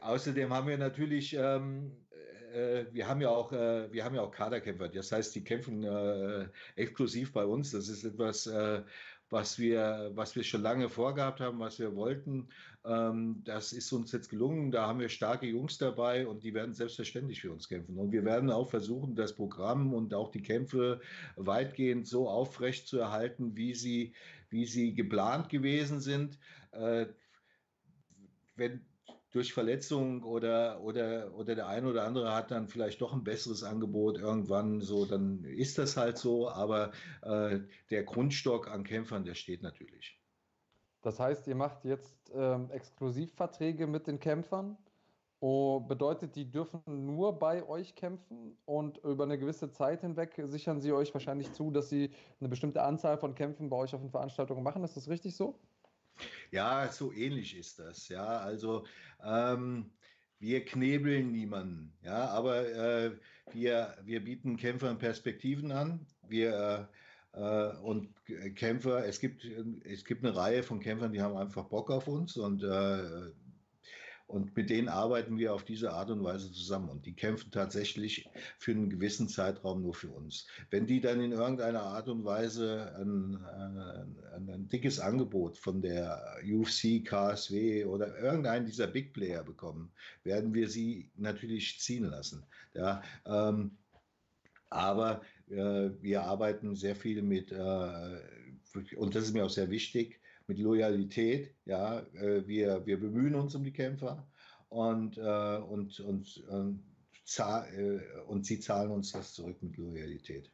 [0.00, 1.92] außerdem haben wir natürlich ähm,
[2.52, 4.88] äh, wir haben ja auch, äh, wir haben ja auch Kaderkämpfer.
[4.88, 7.70] Das heißt, die kämpfen äh, exklusiv bei uns.
[7.70, 8.82] Das ist etwas, äh,
[9.30, 12.48] was wir, was wir schon lange vorgehabt haben, was wir wollten.
[12.84, 14.70] Ähm, das ist uns jetzt gelungen.
[14.70, 17.96] Da haben wir starke Jungs dabei und die werden selbstverständlich für uns kämpfen.
[17.96, 21.00] Und wir werden auch versuchen, das Programm und auch die Kämpfe
[21.36, 24.14] weitgehend so aufrecht zu erhalten, wie sie,
[24.50, 26.38] wie sie geplant gewesen sind.
[26.72, 27.06] Äh,
[28.54, 28.84] wenn
[29.32, 33.64] durch Verletzung oder, oder, oder der eine oder andere hat dann vielleicht doch ein besseres
[33.64, 36.92] Angebot irgendwann so, dann ist das halt so, aber
[37.22, 40.20] äh, der Grundstock an Kämpfern, der steht natürlich.
[41.00, 44.76] Das heißt, ihr macht jetzt ähm, Exklusivverträge mit den Kämpfern.
[45.40, 50.80] Oh, bedeutet, die dürfen nur bei euch kämpfen und über eine gewisse Zeit hinweg sichern
[50.80, 54.10] sie euch wahrscheinlich zu, dass sie eine bestimmte Anzahl von Kämpfen bei euch auf den
[54.10, 54.84] Veranstaltungen machen.
[54.84, 55.58] Ist das richtig so?
[56.50, 58.08] Ja, so ähnlich ist das.
[58.08, 58.86] Ja, also
[59.24, 59.90] ähm,
[60.38, 61.92] wir knebeln niemanden.
[62.02, 63.12] Ja, aber äh,
[63.52, 66.06] wir, wir bieten Kämpfern Perspektiven an.
[66.28, 66.88] Wir
[67.32, 68.08] äh, und
[68.56, 69.44] Kämpfer, es gibt,
[69.84, 73.32] es gibt eine Reihe von Kämpfern, die haben einfach Bock auf uns und äh,
[74.32, 76.88] Und mit denen arbeiten wir auf diese Art und Weise zusammen.
[76.88, 78.26] Und die kämpfen tatsächlich
[78.58, 80.46] für einen gewissen Zeitraum nur für uns.
[80.70, 85.82] Wenn die dann in irgendeiner Art und Weise ein, äh, ein, ein dickes Angebot von
[85.82, 89.92] der UFC, KSW oder irgendeinen dieser Big Player bekommen,
[90.24, 92.46] werden wir sie natürlich ziehen lassen.
[92.72, 93.76] Ja, ähm,
[94.70, 100.21] aber äh, wir arbeiten sehr viel mit, äh, und das ist mir auch sehr wichtig,
[100.48, 101.54] mit Loyalität.
[101.64, 104.26] Ja, äh, wir, wir bemühen uns um die Kämpfer
[104.68, 106.84] und, äh, und, und, und,
[107.38, 110.50] äh, und sie zahlen uns das zurück mit Loyalität.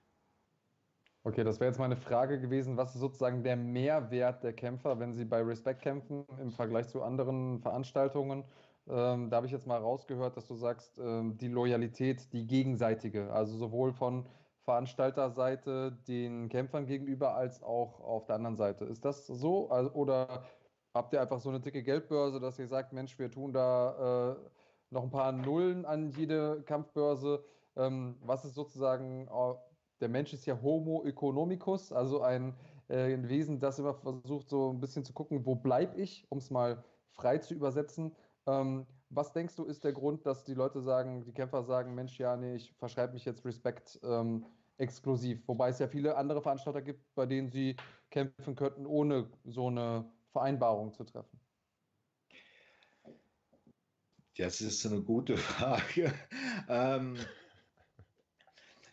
[1.24, 2.76] Okay, das wäre jetzt meine Frage gewesen.
[2.76, 7.02] Was ist sozusagen der Mehrwert der Kämpfer, wenn sie bei Respect kämpfen im Vergleich zu
[7.02, 8.44] anderen Veranstaltungen?
[8.88, 13.30] Ähm, da habe ich jetzt mal rausgehört, dass du sagst, ähm, die Loyalität, die gegenseitige,
[13.30, 14.26] also sowohl von
[14.68, 18.84] Veranstalterseite den Kämpfern gegenüber als auch auf der anderen Seite.
[18.84, 19.70] Ist das so?
[19.70, 20.44] Also, oder
[20.92, 24.36] habt ihr einfach so eine dicke Geldbörse, dass ihr sagt, Mensch, wir tun da äh,
[24.90, 27.42] noch ein paar Nullen an jede Kampfbörse?
[27.76, 29.26] Ähm, was ist sozusagen,
[30.02, 32.54] der Mensch ist ja Homo economicus, also ein,
[32.88, 36.36] äh, ein Wesen, das immer versucht, so ein bisschen zu gucken, wo bleibe ich, um
[36.36, 38.14] es mal frei zu übersetzen.
[38.46, 42.18] Ähm, was denkst du, ist der Grund, dass die Leute sagen, die Kämpfer sagen, Mensch,
[42.18, 44.44] ja, nee, ich verschreibe mich jetzt Respekt ähm,
[44.78, 45.46] exklusiv.
[45.46, 47.76] Wobei es ja viele andere Veranstalter gibt, bei denen sie
[48.10, 51.38] kämpfen könnten, ohne so eine Vereinbarung zu treffen.
[54.36, 56.14] Das ist eine gute Frage.
[56.68, 57.16] ähm,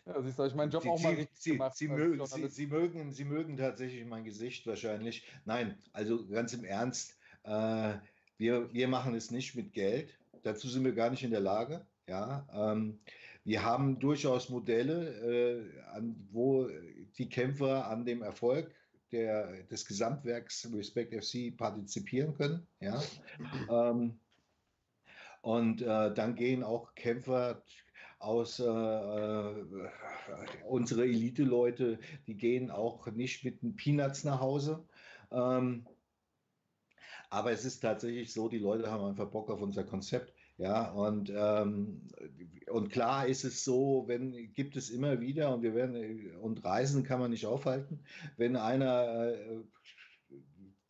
[0.04, 1.76] ja, siehst du, ich meinen Job sie, auch mal richtig sie, gemacht.
[1.76, 5.24] Sie mögen, sie, sie, mögen, sie mögen tatsächlich mein Gesicht wahrscheinlich.
[5.44, 7.94] Nein, also ganz im Ernst, äh,
[8.38, 10.16] wir, wir machen es nicht mit Geld.
[10.42, 11.86] Dazu sind wir gar nicht in der Lage.
[12.08, 13.00] Ja, ähm,
[13.46, 16.68] wir haben durchaus Modelle, äh, an, wo
[17.16, 18.74] die Kämpfer an dem Erfolg
[19.12, 22.66] der, des Gesamtwerks Respect FC partizipieren können.
[22.80, 23.00] Ja?
[23.70, 24.18] Ähm,
[25.42, 27.62] und äh, dann gehen auch Kämpfer
[28.18, 29.84] aus äh, äh,
[30.66, 34.84] unsere Elite-Leute, die gehen auch nicht mit den Peanuts nach Hause.
[35.30, 35.86] Ähm,
[37.30, 40.32] aber es ist tatsächlich so, die Leute haben einfach Bock auf unser Konzept.
[40.58, 42.08] Ja, und, ähm,
[42.68, 47.04] und klar ist es so, wenn gibt es immer wieder und wir werden und Reisen
[47.04, 48.00] kann man nicht aufhalten,
[48.38, 49.60] wenn einer äh,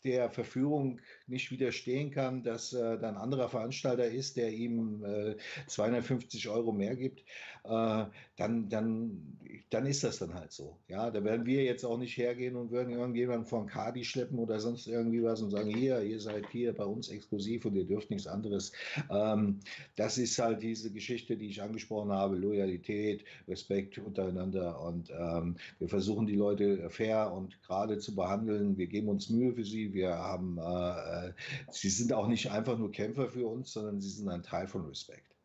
[0.07, 6.49] der Verführung nicht widerstehen kann, dass äh, ein anderer Veranstalter ist, der ihm äh, 250
[6.49, 7.25] Euro mehr gibt,
[7.69, 9.39] äh, dann, dann,
[9.71, 10.77] dann ist das dann halt so.
[10.89, 14.61] Ja, da werden wir jetzt auch nicht hergehen und würden irgendjemanden von Kadi schleppen oder
[14.61, 18.11] sonst irgendwie was und sagen, hier, ihr seid hier bei uns exklusiv und ihr dürft
[18.11, 18.73] nichts anderes.
[19.11, 19.61] Ähm,
[19.97, 25.89] das ist halt diese Geschichte, die ich angesprochen habe, Loyalität, Respekt untereinander und ähm, wir
[25.89, 28.77] versuchen die Leute fair und gerade zu behandeln.
[28.77, 29.93] Wir geben uns Mühe für sie.
[29.93, 31.33] Wir haben, äh,
[31.71, 34.87] sie sind auch nicht einfach nur Kämpfer für uns, sondern sie sind ein Teil von
[34.87, 35.36] Respekt.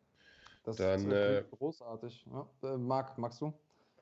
[0.62, 2.26] Das Dann, ist äh, großartig.
[2.26, 2.48] Ja.
[2.62, 3.52] Äh, Marc, magst du?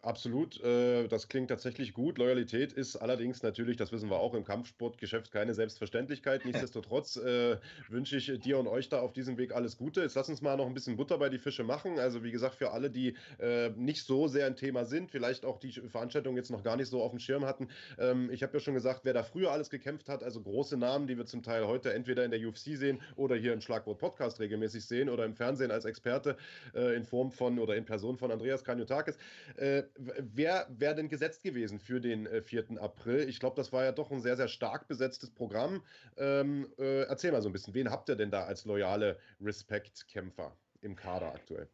[0.03, 2.17] Absolut, äh, das klingt tatsächlich gut.
[2.17, 6.45] Loyalität ist allerdings natürlich, das wissen wir auch im Kampfsportgeschäft, keine Selbstverständlichkeit.
[6.47, 7.59] Nichtsdestotrotz äh,
[7.89, 10.01] wünsche ich dir und euch da auf diesem Weg alles Gute.
[10.01, 11.99] Jetzt lass uns mal noch ein bisschen Butter bei die Fische machen.
[11.99, 15.59] Also wie gesagt, für alle, die äh, nicht so sehr ein Thema sind, vielleicht auch
[15.59, 17.69] die Veranstaltung jetzt noch gar nicht so auf dem Schirm hatten.
[17.99, 21.09] Ähm, ich habe ja schon gesagt, wer da früher alles gekämpft hat, also große Namen,
[21.09, 24.41] die wir zum Teil heute entweder in der UFC sehen oder hier im Schlagwort Podcast
[24.41, 26.39] regelmäßig sehen oder im Fernsehen als Experte
[26.75, 29.19] äh, in Form von oder in Person von Andreas Kanyotakis
[29.57, 32.81] äh, wer wäre denn gesetzt gewesen für den äh, 4.
[32.81, 33.29] April?
[33.29, 35.83] Ich glaube, das war ja doch ein sehr, sehr stark besetztes Programm.
[36.17, 40.57] Ähm, äh, erzähl mal so ein bisschen, wen habt ihr denn da als loyale Respect-Kämpfer
[40.83, 41.69] im Kader aktuell?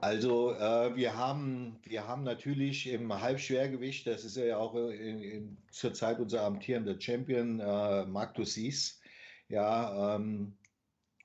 [0.00, 5.58] Also äh, wir, haben, wir haben natürlich im Halbschwergewicht, das ist ja auch in, in,
[5.70, 9.00] zurzeit unser amtierender Champion, äh, Marc Dussis,
[9.48, 10.56] ja, ähm,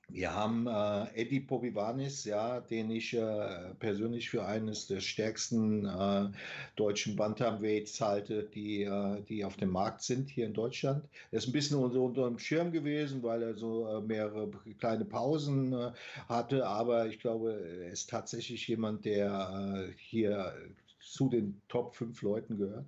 [0.08, 6.30] wir haben äh, Eddie Pobivanis, ja, den ich äh, persönlich für eines der stärksten äh,
[6.76, 11.08] deutschen Bantamweights halte, die, äh, die auf dem Markt sind hier in Deutschland.
[11.32, 15.04] Er ist ein bisschen unter, unter dem Schirm gewesen, weil er so äh, mehrere kleine
[15.04, 15.92] Pausen äh,
[16.28, 20.54] hatte, aber ich glaube, er ist tatsächlich jemand, der hier
[21.00, 22.86] zu den Top 5 Leuten gehört.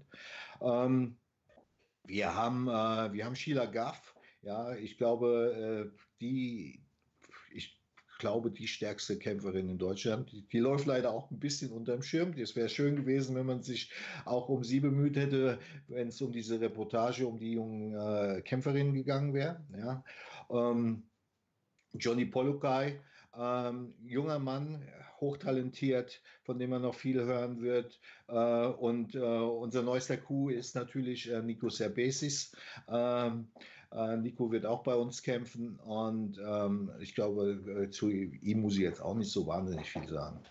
[0.61, 1.16] Ähm,
[2.07, 6.81] wir haben, wir haben Sheila Gaff, ja, ich glaube, die,
[8.18, 10.31] glaube, die stärkste Kämpferin in Deutschland.
[10.33, 12.33] Die, die läuft leider auch ein bisschen unterm Schirm.
[12.33, 13.92] Es wäre schön gewesen, wenn man sich
[14.24, 18.94] auch um sie bemüht hätte, wenn es um diese Reportage um die jungen äh, Kämpferinnen
[18.94, 19.64] gegangen wäre.
[19.76, 20.04] Ja.
[20.50, 21.04] Ähm,
[21.94, 23.00] Johnny Polukai,
[23.37, 24.85] ähm, junger Mann,
[25.20, 27.98] hochtalentiert, von dem man noch viel hören wird.
[28.28, 32.54] Äh, und äh, unser neuester Coup ist natürlich äh, Nico Serbesis.
[32.88, 33.48] Ähm,
[33.92, 37.52] Äh, Nico wird auch bei uns kämpfen und ähm, ich glaube,
[37.85, 40.42] äh, zu ihm muss ich jetzt auch nicht so wahnsinnig viel sagen.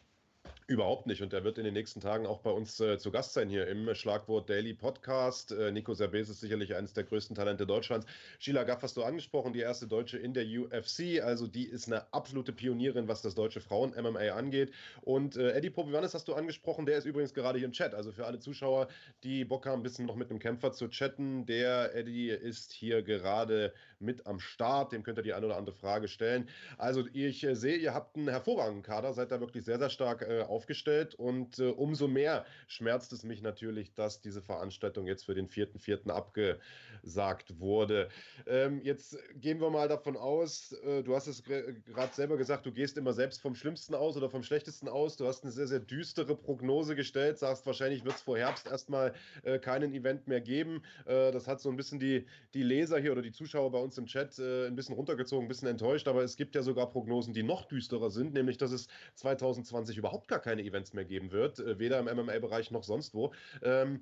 [0.70, 1.22] Überhaupt nicht.
[1.22, 3.68] Und er wird in den nächsten Tagen auch bei uns äh, zu Gast sein hier
[3.68, 5.54] im Schlagwort Daily Podcast.
[5.54, 8.06] Äh, Nico Serbes ist sicherlich eines der größten Talente Deutschlands.
[8.38, 11.24] Sheila Gaff hast du angesprochen, die erste Deutsche in der UFC.
[11.24, 14.74] Also die ist eine absolute Pionierin, was das deutsche Frauen-MMA angeht.
[15.04, 17.96] Und äh, Eddie Popivanes hast du angesprochen, der ist übrigens gerade hier im Chat.
[17.96, 18.90] Also für alle Zuschauer,
[19.24, 23.04] die Bock haben, ein bisschen noch mit einem Kämpfer zu chatten, der Eddie ist hier
[23.04, 24.92] gerade mit am Start.
[24.92, 26.50] Dem könnt ihr die eine oder andere Frage stellen.
[26.78, 30.24] Also ich äh, sehe, ihr habt einen hervorragenden Kader, seid da wirklich sehr, sehr stark
[30.24, 35.36] äh, aufgestellt und äh, umso mehr schmerzt es mich natürlich, dass diese Veranstaltung jetzt für
[35.36, 36.10] den 4.4.
[36.10, 38.10] abgesagt wurde.
[38.48, 42.72] Ähm, jetzt gehen wir mal davon aus, äh, du hast es gerade selber gesagt, du
[42.72, 45.16] gehst immer selbst vom Schlimmsten aus oder vom Schlechtesten aus.
[45.16, 49.14] Du hast eine sehr, sehr düstere Prognose gestellt, sagst, wahrscheinlich wird es vor Herbst erstmal
[49.44, 50.82] äh, keinen Event mehr geben.
[51.06, 53.98] Äh, das hat so ein bisschen die, die Leser hier oder die Zuschauer bei uns
[54.00, 57.34] im Chat äh, ein bisschen runtergezogen, ein bisschen enttäuscht, aber es gibt ja sogar Prognosen,
[57.34, 61.60] die noch düsterer sind, nämlich dass es 2020 überhaupt gar keine Events mehr geben wird,
[61.60, 63.34] äh, weder im MMA-Bereich noch sonst wo.
[63.62, 64.02] Ähm,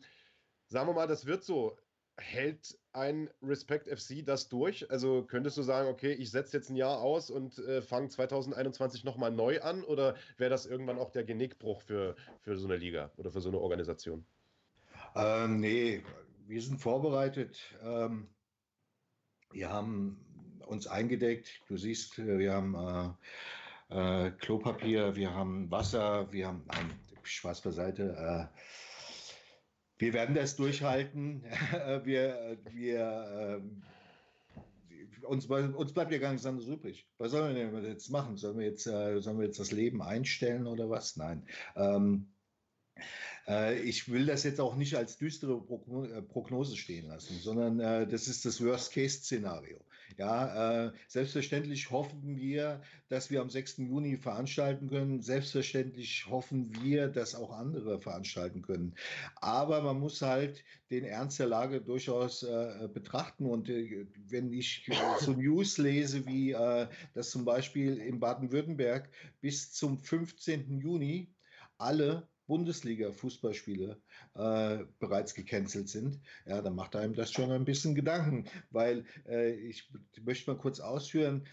[0.67, 1.75] sagen wir mal, das wird so.
[2.17, 4.89] Hält ein Respect FC das durch?
[4.89, 9.03] Also könntest du sagen, okay, ich setze jetzt ein Jahr aus und äh, fange 2021
[9.03, 9.83] nochmal neu an?
[9.83, 13.49] Oder wäre das irgendwann auch der Genickbruch für, für so eine Liga oder für so
[13.49, 14.23] eine Organisation?
[15.15, 16.03] Ähm, nee,
[16.47, 17.59] wir sind vorbereitet.
[17.81, 18.29] Ähm,
[19.51, 21.59] wir haben uns eingedeckt.
[21.67, 23.09] Du siehst, wir haben äh,
[23.89, 26.91] äh, Klopapier, wir haben Wasser, wir haben, nein,
[27.23, 28.49] Spaß beiseite.
[28.53, 28.59] Äh,
[29.97, 31.43] wir werden das durchhalten.
[32.03, 37.07] wir, wir, äh, uns, uns bleibt ja gar nichts anderes übrig.
[37.17, 38.37] Was sollen wir denn jetzt machen?
[38.37, 41.17] Sollen wir jetzt, äh, sollen wir jetzt das Leben einstellen oder was?
[41.17, 41.47] Nein.
[41.75, 42.27] Ähm,
[43.47, 48.07] äh, ich will das jetzt auch nicht als düstere äh, Prognose stehen lassen, sondern äh,
[48.07, 49.79] das ist das Worst-Case-Szenario.
[50.17, 53.77] Ja, selbstverständlich hoffen wir, dass wir am 6.
[53.77, 55.21] Juni veranstalten können.
[55.21, 58.95] Selbstverständlich hoffen wir, dass auch andere veranstalten können.
[59.35, 62.45] Aber man muss halt den Ernst der Lage durchaus
[62.93, 63.45] betrachten.
[63.45, 64.89] Und wenn ich
[65.19, 66.55] so News lese, wie
[67.13, 69.09] dass zum Beispiel in Baden-Württemberg
[69.41, 70.79] bis zum 15.
[70.79, 71.33] Juni
[71.77, 74.01] alle Bundesliga-Fußballspiele
[74.35, 79.51] äh, bereits gecancelt sind, ja, dann macht einem das schon ein bisschen Gedanken, weil äh,
[79.51, 79.89] ich
[80.23, 81.45] möchte mal kurz ausführen,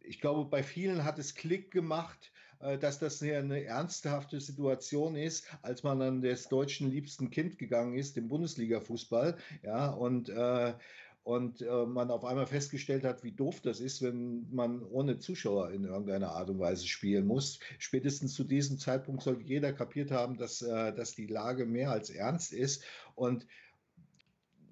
[0.00, 5.46] ich glaube, bei vielen hat es Klick gemacht, äh, dass das eine ernsthafte Situation ist,
[5.62, 10.74] als man an das deutschen liebsten Kind gegangen ist, dem Bundesliga-Fußball, ja, und äh,
[11.22, 15.70] und äh, man auf einmal festgestellt hat, wie doof das ist, wenn man ohne Zuschauer
[15.70, 17.60] in irgendeiner Art und Weise spielen muss.
[17.78, 22.10] Spätestens zu diesem Zeitpunkt sollte jeder kapiert haben, dass, äh, dass die Lage mehr als
[22.10, 22.82] ernst ist
[23.14, 23.46] und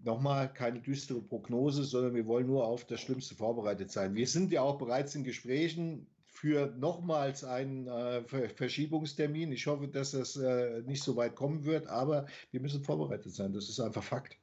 [0.04, 4.14] nochmal keine düstere Prognose, sondern wir wollen nur auf das Schlimmste vorbereitet sein.
[4.14, 9.52] Wir sind ja auch bereits in Gesprächen für nochmals einen äh, Verschiebungstermin.
[9.52, 13.52] Ich hoffe, dass das äh, nicht so weit kommen wird, aber wir müssen vorbereitet sein.
[13.52, 14.38] Das ist einfach Fakt.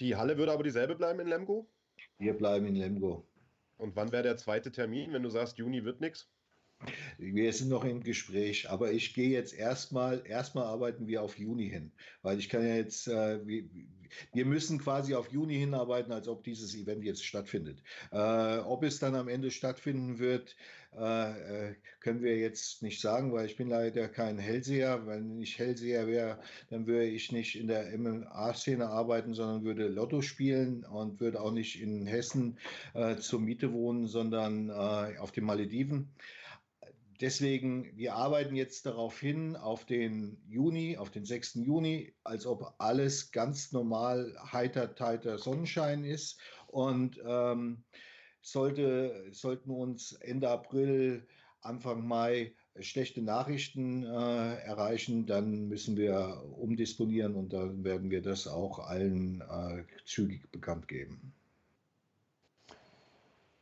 [0.00, 1.70] Die Halle würde aber dieselbe bleiben in Lemgo?
[2.18, 3.28] Wir bleiben in Lemgo.
[3.76, 6.30] Und wann wäre der zweite Termin, wenn du sagst, Juni wird nichts?
[7.18, 11.68] Wir sind noch im Gespräch, aber ich gehe jetzt erstmal, erstmal arbeiten wir auf Juni
[11.70, 11.92] hin,
[12.22, 13.64] weil ich kann ja jetzt, äh, wir,
[14.32, 17.82] wir, müssen quasi auf Juni hinarbeiten, als ob dieses Event jetzt stattfindet.
[18.12, 20.56] Äh, ob es dann am Ende stattfinden wird,
[20.96, 25.06] äh, äh, können wir jetzt nicht sagen, weil ich bin leider kein Hellseher.
[25.06, 26.38] Wenn ich Hellseher wäre,
[26.70, 31.52] dann würde ich nicht in der MMA-Szene arbeiten, sondern würde Lotto spielen und würde auch
[31.52, 32.58] nicht in Hessen
[32.94, 36.10] äh, zur Miete wohnen, sondern äh, auf den Malediven
[37.20, 41.54] deswegen, wir arbeiten jetzt darauf hin, auf den Juni, auf den 6.
[41.54, 46.40] Juni, als ob alles ganz normal heiter, heiter Sonnenschein ist.
[46.66, 47.84] Und ähm,
[48.40, 51.26] sollte, sollten uns Ende April,
[51.60, 58.46] Anfang Mai schlechte Nachrichten äh, erreichen, dann müssen wir umdisponieren und dann werden wir das
[58.46, 61.33] auch allen äh, zügig bekannt geben.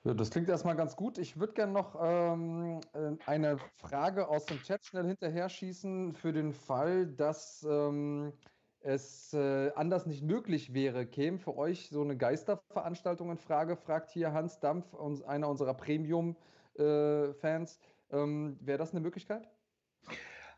[0.05, 1.16] Ja, das klingt erstmal ganz gut.
[1.18, 6.32] Ich würde gerne noch ähm, äh, eine Frage aus dem Chat schnell hinterher schießen für
[6.32, 8.32] den Fall, dass ähm,
[8.80, 11.07] es äh, anders nicht möglich wäre.
[11.07, 13.76] Käme für euch so eine Geisterveranstaltung in Frage?
[13.76, 17.78] Fragt hier Hans Dampf, uns, einer unserer Premium-Fans.
[18.11, 19.48] Äh, ähm, Wäre das eine Möglichkeit?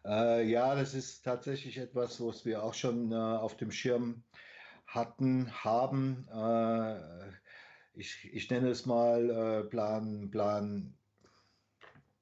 [0.06, 4.22] Äh, ja, das ist tatsächlich etwas, was wir auch schon äh, auf dem Schirm
[4.86, 7.30] hatten, haben äh,
[7.94, 10.94] ich, ich nenne es mal äh, Plan, Plan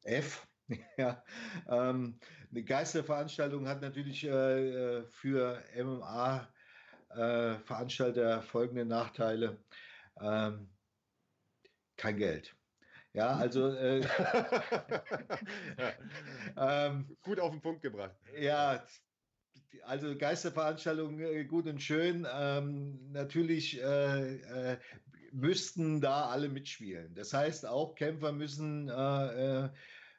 [0.05, 0.47] F.
[0.97, 1.23] ja,
[1.69, 2.19] ähm,
[2.51, 6.49] eine Geisterveranstaltung hat natürlich äh, äh für MMA
[7.11, 9.59] äh, folgende Nachteile.
[10.21, 10.69] Ähm,
[11.97, 12.55] kein Geld.
[13.13, 13.75] Ja, also.
[13.75, 14.01] Äh,
[16.57, 18.17] ähm, gut auf den Punkt gebracht.
[18.39, 18.85] Ja,
[19.85, 22.27] also Geisterveranstaltungen äh, gut und schön.
[22.33, 24.79] Ähm, natürlich äh, äh,
[25.33, 27.15] müssten da alle mitspielen.
[27.15, 29.69] Das heißt, auch Kämpfer müssen, äh, äh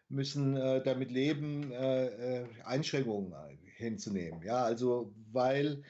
[0.09, 1.73] müssen äh, damit leben,
[2.63, 3.33] Einschränkungen
[3.77, 4.43] hinzunehmen.
[4.43, 5.81] Ja, also weil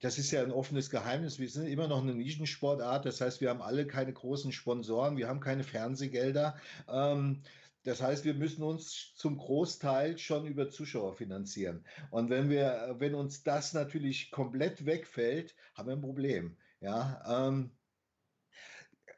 [0.00, 1.38] das ist ja ein offenes Geheimnis.
[1.38, 3.06] Wir sind immer noch eine Nischensportart.
[3.06, 6.56] Das heißt, wir haben alle keine großen Sponsoren, wir haben keine Fernsehgelder.
[6.88, 7.42] Ähm,
[7.84, 11.84] das heißt, wir müssen uns zum Großteil schon über Zuschauer finanzieren.
[12.10, 16.56] Und wenn wir, wenn uns das natürlich komplett wegfällt, haben wir ein Problem.
[16.82, 17.70] Ja, ähm,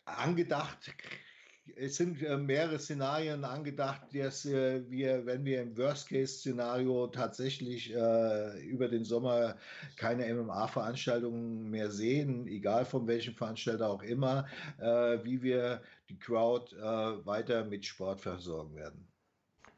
[0.04, 0.94] angedacht
[1.76, 8.60] es sind äh, mehrere Szenarien angedacht, dass äh, wir, wenn wir im Worst-Case-Szenario tatsächlich äh,
[8.66, 9.56] über den Sommer
[9.96, 14.46] keine MMA-Veranstaltungen mehr sehen, egal von welchem Veranstalter auch immer,
[15.22, 19.13] wie wir die Crowd weiter mit Sport versorgen werden.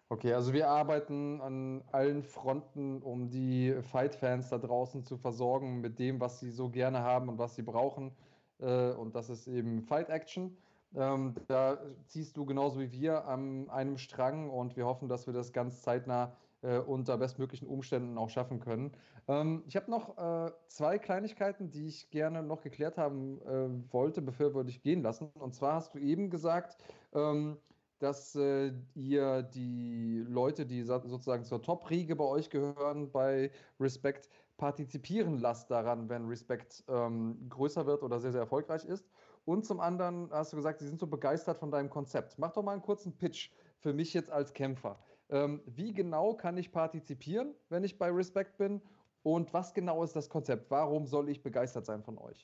[0.09, 5.99] Okay, also wir arbeiten an allen Fronten, um die Fight-Fans da draußen zu versorgen mit
[5.99, 8.17] dem, was sie so gerne haben und was sie brauchen.
[8.59, 10.57] Und das ist eben Fight-Action.
[10.95, 15.35] Ähm, da ziehst du genauso wie wir an einem Strang und wir hoffen, dass wir
[15.35, 18.93] das ganz zeitnah äh, unter bestmöglichen Umständen auch schaffen können.
[19.29, 24.23] Ähm, ich habe noch äh, zwei Kleinigkeiten, die ich gerne noch geklärt haben äh, wollte,
[24.23, 25.31] bevor wir dich gehen lassen.
[25.35, 26.79] Und zwar hast du eben gesagt,
[27.13, 27.59] ähm,
[27.99, 35.39] dass äh, ihr die Leute, die sozusagen zur Top-Riege bei euch gehören, bei Respect partizipieren
[35.39, 39.09] lasst daran, wenn Respect ähm, größer wird oder sehr, sehr erfolgreich ist.
[39.45, 42.39] Und zum anderen hast du gesagt, sie sind so begeistert von deinem Konzept.
[42.39, 44.99] Mach doch mal einen kurzen Pitch für mich jetzt als Kämpfer.
[45.29, 48.81] Ähm, wie genau kann ich partizipieren, wenn ich bei Respect bin?
[49.23, 50.71] Und was genau ist das Konzept?
[50.71, 52.43] Warum soll ich begeistert sein von euch?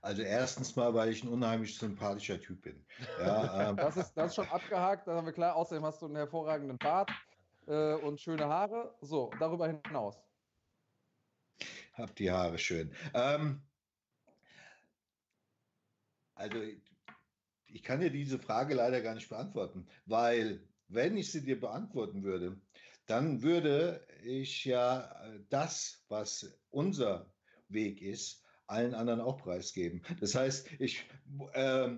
[0.00, 2.84] Also erstens mal, weil ich ein unheimlich sympathischer Typ bin.
[3.20, 3.76] Ja, ähm.
[3.76, 5.54] das, ist, das ist schon abgehakt, das haben wir klar.
[5.54, 7.10] Außerdem hast du einen hervorragenden Bart
[7.66, 8.94] äh, und schöne Haare.
[9.00, 10.16] So, darüber hinaus.
[11.94, 12.92] Hab die Haare schön.
[13.14, 13.62] Ähm,
[16.34, 16.58] also
[17.66, 22.22] ich kann dir diese Frage leider gar nicht beantworten, weil wenn ich sie dir beantworten
[22.22, 22.60] würde,
[23.06, 27.32] dann würde ich ja äh, das, was unser
[27.68, 28.41] Weg ist,
[28.72, 30.02] allen anderen auch preisgeben.
[30.20, 31.04] Das heißt, ich,
[31.52, 31.90] äh,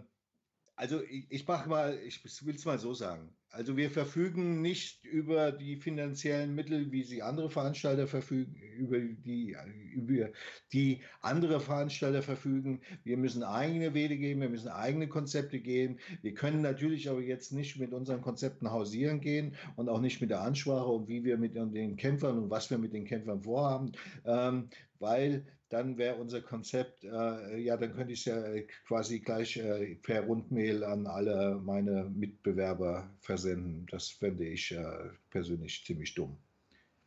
[0.77, 3.35] also ich, ich mache mal, ich will es mal so sagen.
[3.55, 9.57] Also wir verfügen nicht über die finanziellen Mittel, wie sie andere Veranstalter verfügen, über die,
[9.93, 10.31] über
[10.73, 12.81] die andere Veranstalter verfügen.
[13.05, 16.01] Wir müssen eigene Wege gehen, wir müssen eigene Konzepte gehen.
[16.23, 20.31] Wir können natürlich aber jetzt nicht mit unseren Konzepten hausieren gehen und auch nicht mit
[20.31, 23.93] der Ansprache und wie wir mit den Kämpfern und was wir mit den Kämpfern vorhaben,
[24.25, 24.69] ähm,
[24.99, 29.97] weil dann wäre unser Konzept, äh, ja, dann könnte ich es ja quasi gleich äh,
[29.97, 33.85] per Rundmail an alle meine Mitbewerber versenden.
[33.91, 36.39] Das fände ich äh, persönlich ziemlich dumm.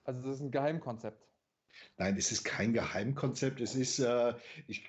[0.03, 1.25] Also das ist ein Geheimkonzept.
[1.97, 3.61] Nein, es ist kein Geheimkonzept.
[3.61, 4.33] Es ist, äh,
[4.67, 4.83] ich,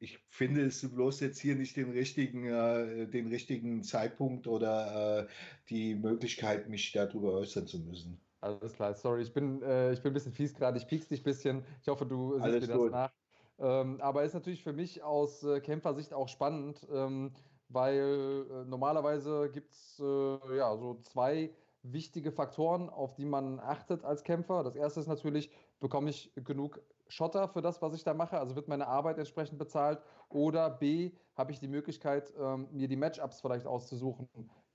[0.00, 5.26] ich finde es bloß jetzt hier nicht den richtigen, äh, den richtigen Zeitpunkt oder äh,
[5.68, 8.18] die Möglichkeit, mich darüber äußern zu müssen.
[8.40, 11.20] Alles klar, sorry, ich bin, äh, ich bin ein bisschen fies gerade, ich piekst dich
[11.20, 11.64] ein bisschen.
[11.82, 13.17] Ich hoffe, du siehst Alles mir das nach.
[13.58, 17.32] Ähm, aber ist natürlich für mich aus äh, Kämpfersicht auch spannend, ähm,
[17.68, 21.50] weil äh, normalerweise gibt es äh, ja, so zwei
[21.82, 24.62] wichtige Faktoren, auf die man achtet als Kämpfer.
[24.62, 25.50] Das erste ist natürlich,
[25.80, 28.38] bekomme ich genug Schotter für das, was ich da mache?
[28.38, 30.00] Also wird meine Arbeit entsprechend bezahlt?
[30.28, 34.28] Oder B, habe ich die Möglichkeit, ähm, mir die Matchups vielleicht auszusuchen,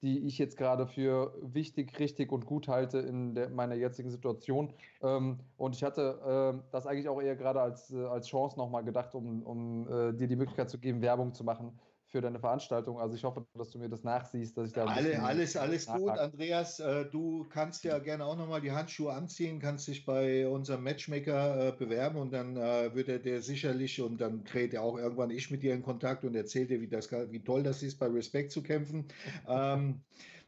[0.04, 4.74] die ich jetzt gerade für wichtig, richtig und gut halte in der, meiner jetzigen Situation.
[5.02, 8.84] Ähm, und ich hatte äh, das eigentlich auch eher gerade als, äh, als Chance nochmal
[8.84, 11.80] gedacht, um, um äh, dir die Möglichkeit zu geben, Werbung zu machen
[12.14, 13.00] für deine Veranstaltung.
[13.00, 14.86] Also ich hoffe, dass du mir das nachsiehst, dass ich da.
[14.86, 16.80] Alle, alles, alles gut, Andreas.
[16.80, 21.70] Äh, du kannst ja gerne auch nochmal die Handschuhe anziehen, kannst dich bei unserem Matchmaker
[21.70, 25.32] äh, bewerben und dann äh, wird er dir sicherlich und dann dreht er auch irgendwann
[25.32, 28.06] ich mit dir in Kontakt und erzählt dir, wie, das, wie toll das ist, bei
[28.06, 29.08] Respekt zu kämpfen.
[29.48, 30.04] ähm,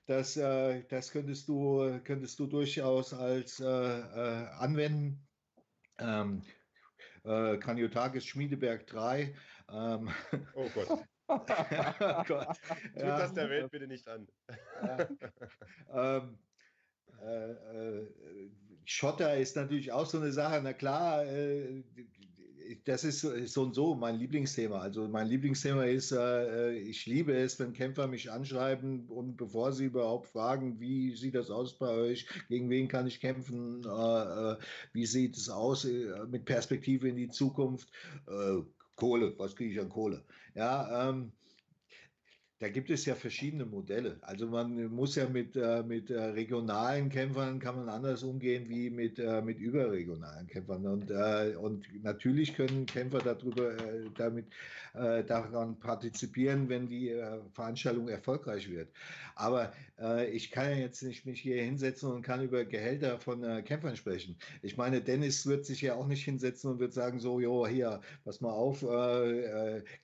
[0.05, 5.25] das, äh, das könntest du, könntest du durchaus als äh, äh, anwenden.
[5.97, 6.43] Ähm,
[7.23, 9.33] äh, Kraniotakis Schmiedeberg 3.
[9.71, 10.09] Ähm,
[10.53, 10.99] oh Gott.
[11.27, 11.39] oh
[12.27, 12.59] Gott.
[12.93, 13.19] Tut ja.
[13.19, 14.27] das der Welt bitte nicht an.
[15.93, 16.37] ähm,
[17.21, 18.07] äh, äh,
[18.85, 20.61] Schotter ist natürlich auch so eine Sache.
[20.63, 21.83] Na klar, äh,
[22.85, 24.79] das ist so und so mein Lieblingsthema.
[24.79, 29.85] Also mein Lieblingsthema ist, äh, ich liebe es, wenn Kämpfer mich anschreiben und bevor sie
[29.85, 34.57] überhaupt fragen, wie sieht das aus bei euch, gegen wen kann ich kämpfen, äh, äh
[34.93, 37.91] wie sieht es aus äh, mit Perspektive in die Zukunft,
[38.27, 38.61] äh,
[38.95, 40.23] Kohle, was kriege ich an Kohle?
[40.53, 41.31] Ja, ähm,
[42.59, 44.17] da gibt es ja verschiedene Modelle.
[44.21, 48.89] Also man muss ja mit, äh, mit äh, regionalen Kämpfern kann man anders umgehen wie
[48.89, 50.85] mit, äh, mit überregionalen Kämpfern.
[50.87, 54.45] Und, äh, und natürlich können Kämpfer darüber, äh, damit,
[55.27, 57.13] daran partizipieren, wenn die
[57.51, 58.87] Veranstaltung erfolgreich wird.
[59.35, 59.73] Aber
[60.31, 64.37] ich kann ja jetzt nicht mich hier hinsetzen und kann über Gehälter von Kämpfern sprechen.
[64.61, 67.99] Ich meine, Dennis wird sich ja auch nicht hinsetzen und wird sagen, so, jo, hier,
[68.23, 68.85] pass mal auf,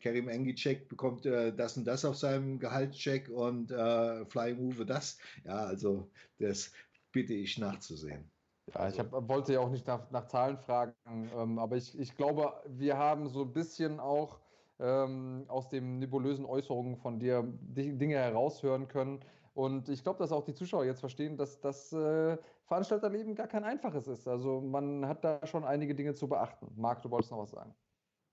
[0.02, 5.18] Kerim Engicek bekommt das und das auf seinem Gehaltscheck und äh, Flying Move das.
[5.46, 6.72] Ja, also das
[7.12, 8.30] bitte ich nachzusehen.
[8.74, 12.16] Ja, ich hab, wollte ja auch nicht nach, nach Zahlen fragen, ähm, aber ich, ich
[12.16, 14.40] glaube, wir haben so ein bisschen auch
[14.80, 19.20] ähm, aus den nebulösen Äußerungen von dir Dinge heraushören können.
[19.54, 23.64] Und ich glaube, dass auch die Zuschauer jetzt verstehen, dass das äh, Veranstalterleben gar kein
[23.64, 24.28] einfaches ist.
[24.28, 26.72] Also man hat da schon einige Dinge zu beachten.
[26.76, 27.76] Marc, du wolltest noch was sagen.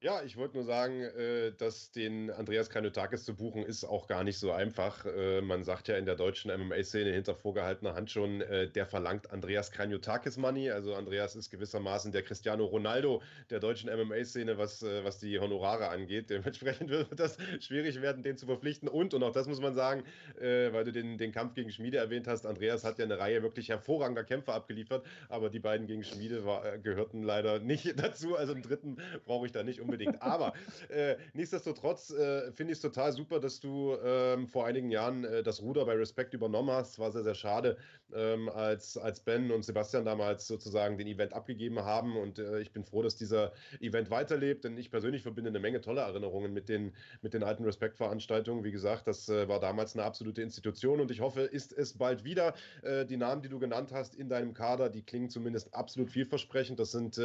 [0.01, 4.23] Ja, ich wollte nur sagen, äh, dass den Andreas Kanutakis zu buchen ist auch gar
[4.23, 5.05] nicht so einfach.
[5.05, 9.33] Äh, man sagt ja in der deutschen MMA-Szene hinter vorgehaltener Hand schon, äh, der verlangt
[9.33, 10.71] Andreas Kanutakis Money.
[10.71, 16.31] Also Andreas ist gewissermaßen der Cristiano Ronaldo der deutschen MMA-Szene, was, was die Honorare angeht.
[16.31, 18.89] Dementsprechend wird das schwierig werden, den zu verpflichten.
[18.89, 20.05] Und, und auch das muss man sagen,
[20.39, 23.69] weil du den, den Kampf gegen Schmiede erwähnt hast, Andreas hat ja eine Reihe wirklich
[23.69, 28.37] hervorragender Kämpfer abgeliefert, aber die beiden gegen Schmiede war, gehörten leider nicht dazu.
[28.37, 30.23] Also einen dritten brauche ich da nicht unbedingt.
[30.23, 30.53] Aber
[30.89, 35.43] äh, nichtsdestotrotz äh, finde ich es total super, dass du ähm, vor einigen Jahren äh,
[35.43, 36.99] das Ruder bei Respect übernommen hast.
[36.99, 37.77] War sehr, sehr schade,
[38.15, 42.17] ähm, als, als Ben und Sebastian damals sozusagen den Event abgegeben haben.
[42.17, 45.81] Und äh, ich bin froh, dass dieser Event weiterlebt, denn ich persönlich verbinde eine Menge
[45.81, 48.65] toller Erinnerungen mit den, mit den alten Respect-Veranstaltungen.
[48.65, 52.25] Wie gesagt, das äh, war damals eine absolute Institution und ich hoffe, ist es bald
[52.25, 52.55] wieder.
[52.83, 56.79] Äh, die Namen, die du genannt hast in deinem Kader, die klingen zumindest absolut vielversprechend.
[56.79, 57.19] Das sind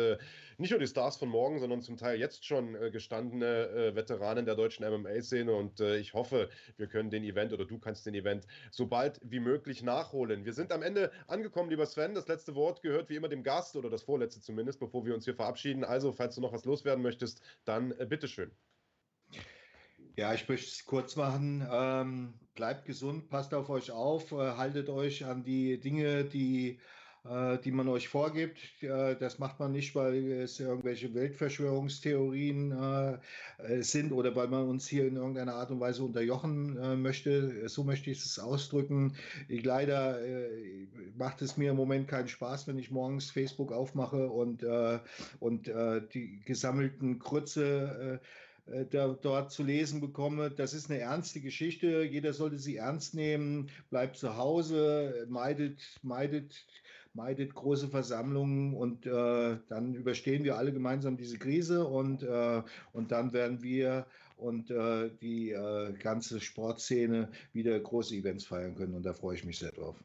[0.57, 2.52] nicht nur die Stars von morgen, sondern zum Teil jetzt schon
[2.91, 8.05] gestandene Veteranen der deutschen MMA-Szene und ich hoffe, wir können den Event oder du kannst
[8.05, 10.45] den Event so bald wie möglich nachholen.
[10.45, 12.13] Wir sind am Ende angekommen, lieber Sven.
[12.13, 15.25] Das letzte Wort gehört wie immer dem Gast oder das vorletzte zumindest, bevor wir uns
[15.25, 15.83] hier verabschieden.
[15.83, 18.51] Also, falls du noch was loswerden möchtest, dann äh, bitteschön.
[20.15, 21.67] Ja, ich möchte es kurz machen.
[21.71, 26.79] Ähm, bleibt gesund, passt auf euch auf, äh, haltet euch an die Dinge, die
[27.25, 28.59] äh, die man euch vorgibt.
[28.81, 34.87] Äh, das macht man nicht, weil es irgendwelche Weltverschwörungstheorien äh, sind oder weil man uns
[34.87, 37.69] hier in irgendeiner Art und Weise unterjochen möchte.
[37.69, 39.15] So möchte ich es ausdrücken.
[39.47, 40.19] Ich, leider
[41.15, 44.65] macht es mir im Moment keinen Spaß, wenn ich morgens Facebook aufmache und,
[45.39, 45.71] und
[46.13, 48.19] die gesammelten Krütze
[48.91, 50.51] dort zu lesen bekomme.
[50.51, 52.03] Das ist eine ernste Geschichte.
[52.03, 53.69] Jeder sollte sie ernst nehmen.
[53.89, 56.65] Bleibt zu Hause, meidet, meidet
[57.13, 63.11] meidet große Versammlungen und äh, dann überstehen wir alle gemeinsam diese Krise und, äh, und
[63.11, 64.07] dann werden wir
[64.37, 69.45] und äh, die äh, ganze Sportszene wieder große Events feiern können und da freue ich
[69.45, 70.03] mich sehr drauf.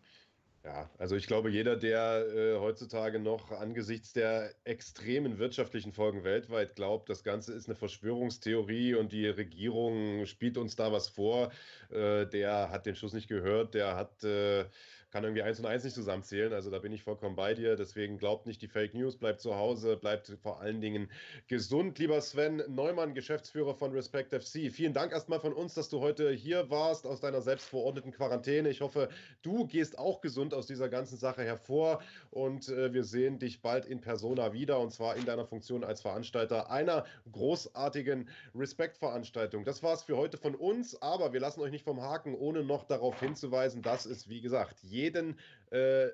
[0.65, 6.75] Ja, also ich glaube, jeder, der äh, heutzutage noch angesichts der extremen wirtschaftlichen Folgen weltweit
[6.75, 11.53] glaubt, das Ganze ist eine Verschwörungstheorie und die Regierung spielt uns da was vor,
[11.91, 14.67] äh, der hat den Schuss nicht gehört, der hat äh,
[15.11, 16.53] kann irgendwie eins und eins nicht zusammenzählen.
[16.53, 17.77] Also da bin ich vollkommen bei dir.
[17.77, 21.11] Deswegen glaubt nicht die Fake News, bleibt zu Hause, bleibt vor allen Dingen
[21.47, 21.99] gesund.
[21.99, 24.71] Lieber Sven Neumann, Geschäftsführer von Respect FC.
[24.71, 28.69] Vielen Dank erstmal von uns, dass du heute hier warst aus deiner selbstverordneten Quarantäne.
[28.69, 29.09] Ich hoffe,
[29.43, 33.87] du gehst auch gesund aus dieser ganzen Sache hervor und äh, wir sehen dich bald
[33.87, 39.65] in Persona wieder und zwar in deiner Funktion als Veranstalter einer großartigen Respect-Veranstaltung.
[39.65, 42.63] Das war es für heute von uns, aber wir lassen euch nicht vom Haken, ohne
[42.63, 45.39] noch darauf hinzuweisen, dass es, wie gesagt, jeden,
[45.71, 46.09] äh,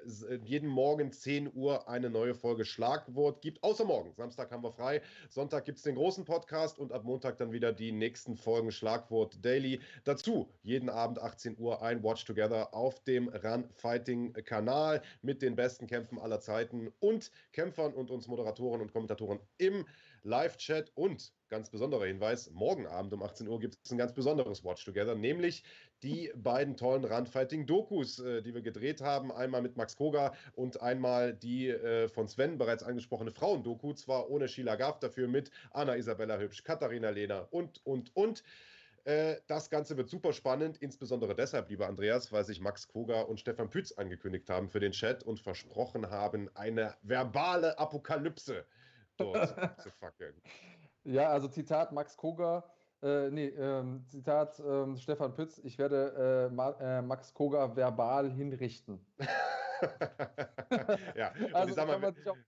[0.45, 3.63] jeden Morgen 10 Uhr eine neue Folge Schlagwort gibt.
[3.63, 4.13] Außer morgen.
[4.15, 5.01] Samstag haben wir frei.
[5.31, 9.43] Sonntag gibt es den großen Podcast und ab Montag dann wieder die nächsten Folgen Schlagwort
[9.43, 9.81] Daily.
[10.05, 15.57] Dazu jeden Abend 18 Uhr ein Watch Together auf dem Run Fighting Kanal mit den
[15.57, 19.87] besten Kämpfen aller Zeiten und Kämpfern und uns Moderatoren und Kommentatoren im
[20.25, 24.65] Live-Chat und ganz besonderer Hinweis, morgen Abend um 18 Uhr gibt es ein ganz besonderes
[24.65, 25.63] Watch Together, nämlich
[26.03, 29.31] die beiden tollen Randfighting-Dokus, äh, die wir gedreht haben.
[29.31, 34.49] Einmal mit Max Koga und einmal die äh, von Sven bereits angesprochene Frauendoku, zwar ohne
[34.49, 38.43] Sheila Gaff, dafür mit Anna Isabella Hübsch, Katharina Lehner und, und, und.
[39.05, 43.39] Äh, das Ganze wird super spannend, insbesondere deshalb, lieber Andreas, weil sich Max Koga und
[43.39, 48.65] Stefan Pütz angekündigt haben für den Chat und versprochen haben, eine verbale Apokalypse
[49.17, 50.35] dort zu fackeln.
[51.05, 52.65] Ja, also Zitat Max Koga,
[53.03, 58.31] äh, nee, ähm, Zitat ähm, Stefan Pütz, ich werde äh, Ma äh, Max Koga verbal
[58.31, 59.05] hinrichten.
[61.15, 62.39] ja, also kann man sich auf,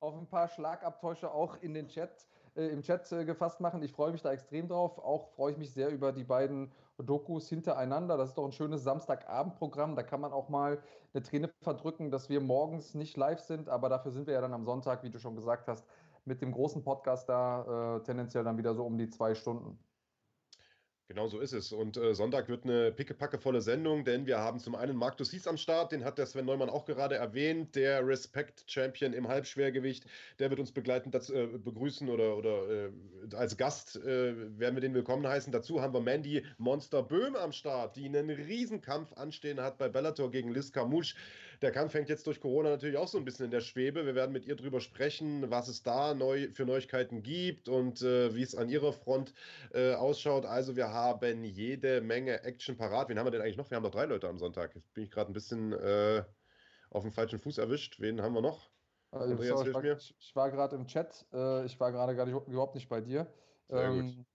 [0.00, 3.82] auf, ein paar Schlagabtäusche auch in den Chat, äh, im Chat äh, gefasst machen.
[3.82, 4.98] Ich freue mich da extrem drauf.
[4.98, 8.18] Auch freue ich mich sehr über die beiden Dokus hintereinander.
[8.18, 9.96] Das ist doch ein schönes Samstagabendprogramm.
[9.96, 10.82] Da kann man auch mal
[11.14, 14.52] eine Träne verdrücken, dass wir morgens nicht live sind, aber dafür sind wir ja dann
[14.52, 15.86] am Sonntag, wie du schon gesagt hast,
[16.24, 19.78] mit dem großen Podcast da äh, tendenziell dann wieder so um die zwei Stunden.
[21.12, 21.72] Genau so ist es.
[21.72, 25.58] Und äh, Sonntag wird eine pickepackevolle Sendung, denn wir haben zum einen Marc Dussis am
[25.58, 30.06] Start, den hat der Sven Neumann auch gerade erwähnt, der Respect-Champion im Halbschwergewicht.
[30.38, 32.90] Der wird uns begleitend dazu, äh, begrüßen oder, oder äh,
[33.34, 35.52] als Gast äh, werden wir den willkommen heißen.
[35.52, 40.30] Dazu haben wir Mandy Monster Böhm am Start, die einen Riesenkampf anstehen hat bei Bellator
[40.30, 41.14] gegen Liz Camouche.
[41.60, 44.04] Der Kampf hängt jetzt durch Corona natürlich auch so ein bisschen in der Schwebe.
[44.04, 48.34] Wir werden mit ihr drüber sprechen, was es da neu für Neuigkeiten gibt und äh,
[48.34, 49.32] wie es an ihrer Front
[49.72, 50.44] äh, ausschaut.
[50.44, 51.01] Also wir haben
[51.44, 53.08] jede Menge Action parat.
[53.08, 53.70] Wen haben wir denn eigentlich noch?
[53.70, 54.74] Wir haben noch drei Leute am Sonntag.
[54.74, 56.24] Jetzt bin ich gerade ein bisschen äh,
[56.90, 58.00] auf dem falschen Fuß erwischt.
[58.00, 58.70] Wen haben wir noch?
[59.12, 61.26] Äh, Andreas, sorry, ich, war, ich war gerade im Chat.
[61.32, 63.32] Äh, ich war gerade überhaupt nicht bei dir.
[63.68, 64.26] Sehr ähm, gut.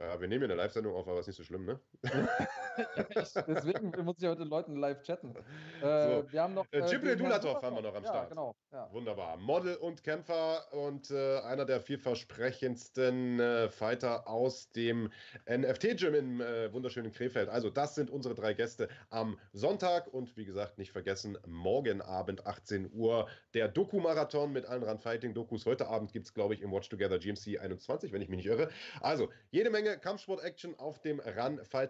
[0.00, 1.78] Ja, wir nehmen ja eine Live-Sendung auf, aber ist nicht so schlimm, ne?
[3.46, 5.34] Deswegen muss ich ja den Leuten live chatten.
[5.82, 6.32] Äh, so.
[6.32, 6.66] Wir haben noch.
[6.72, 8.30] Äh, Jibril Dulatov haben wir noch am ja, Start.
[8.30, 8.88] Genau, ja.
[8.92, 9.36] Wunderbar.
[9.36, 15.10] Model und Kämpfer und äh, einer der vielversprechendsten äh, Fighter aus dem
[15.48, 17.48] NFT-Gym im äh, wunderschönen Krefeld.
[17.48, 22.46] Also, das sind unsere drei Gäste am Sonntag und wie gesagt, nicht vergessen, morgen Abend
[22.46, 25.66] 18 Uhr der Doku-Marathon mit allen Run-Fighting-Dokus.
[25.66, 28.46] Heute Abend gibt es, glaube ich, im Watch Together GMC 21, wenn ich mich nicht
[28.46, 28.70] irre.
[29.00, 31.20] Also, jede Menge Kampfsport-Action auf dem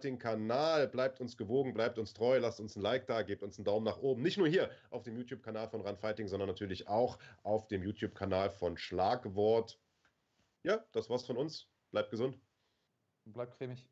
[0.01, 0.87] Run Fighting Kanal.
[0.87, 3.85] Bleibt uns gewogen, bleibt uns treu, lasst uns ein Like da, gebt uns einen Daumen
[3.85, 4.23] nach oben.
[4.23, 8.49] Nicht nur hier auf dem YouTube-Kanal von Run Fighting, sondern natürlich auch auf dem YouTube-Kanal
[8.49, 9.79] von Schlagwort.
[10.63, 11.67] Ja, das war's von uns.
[11.91, 12.39] Bleibt gesund.
[13.25, 13.85] Bleibt cremig.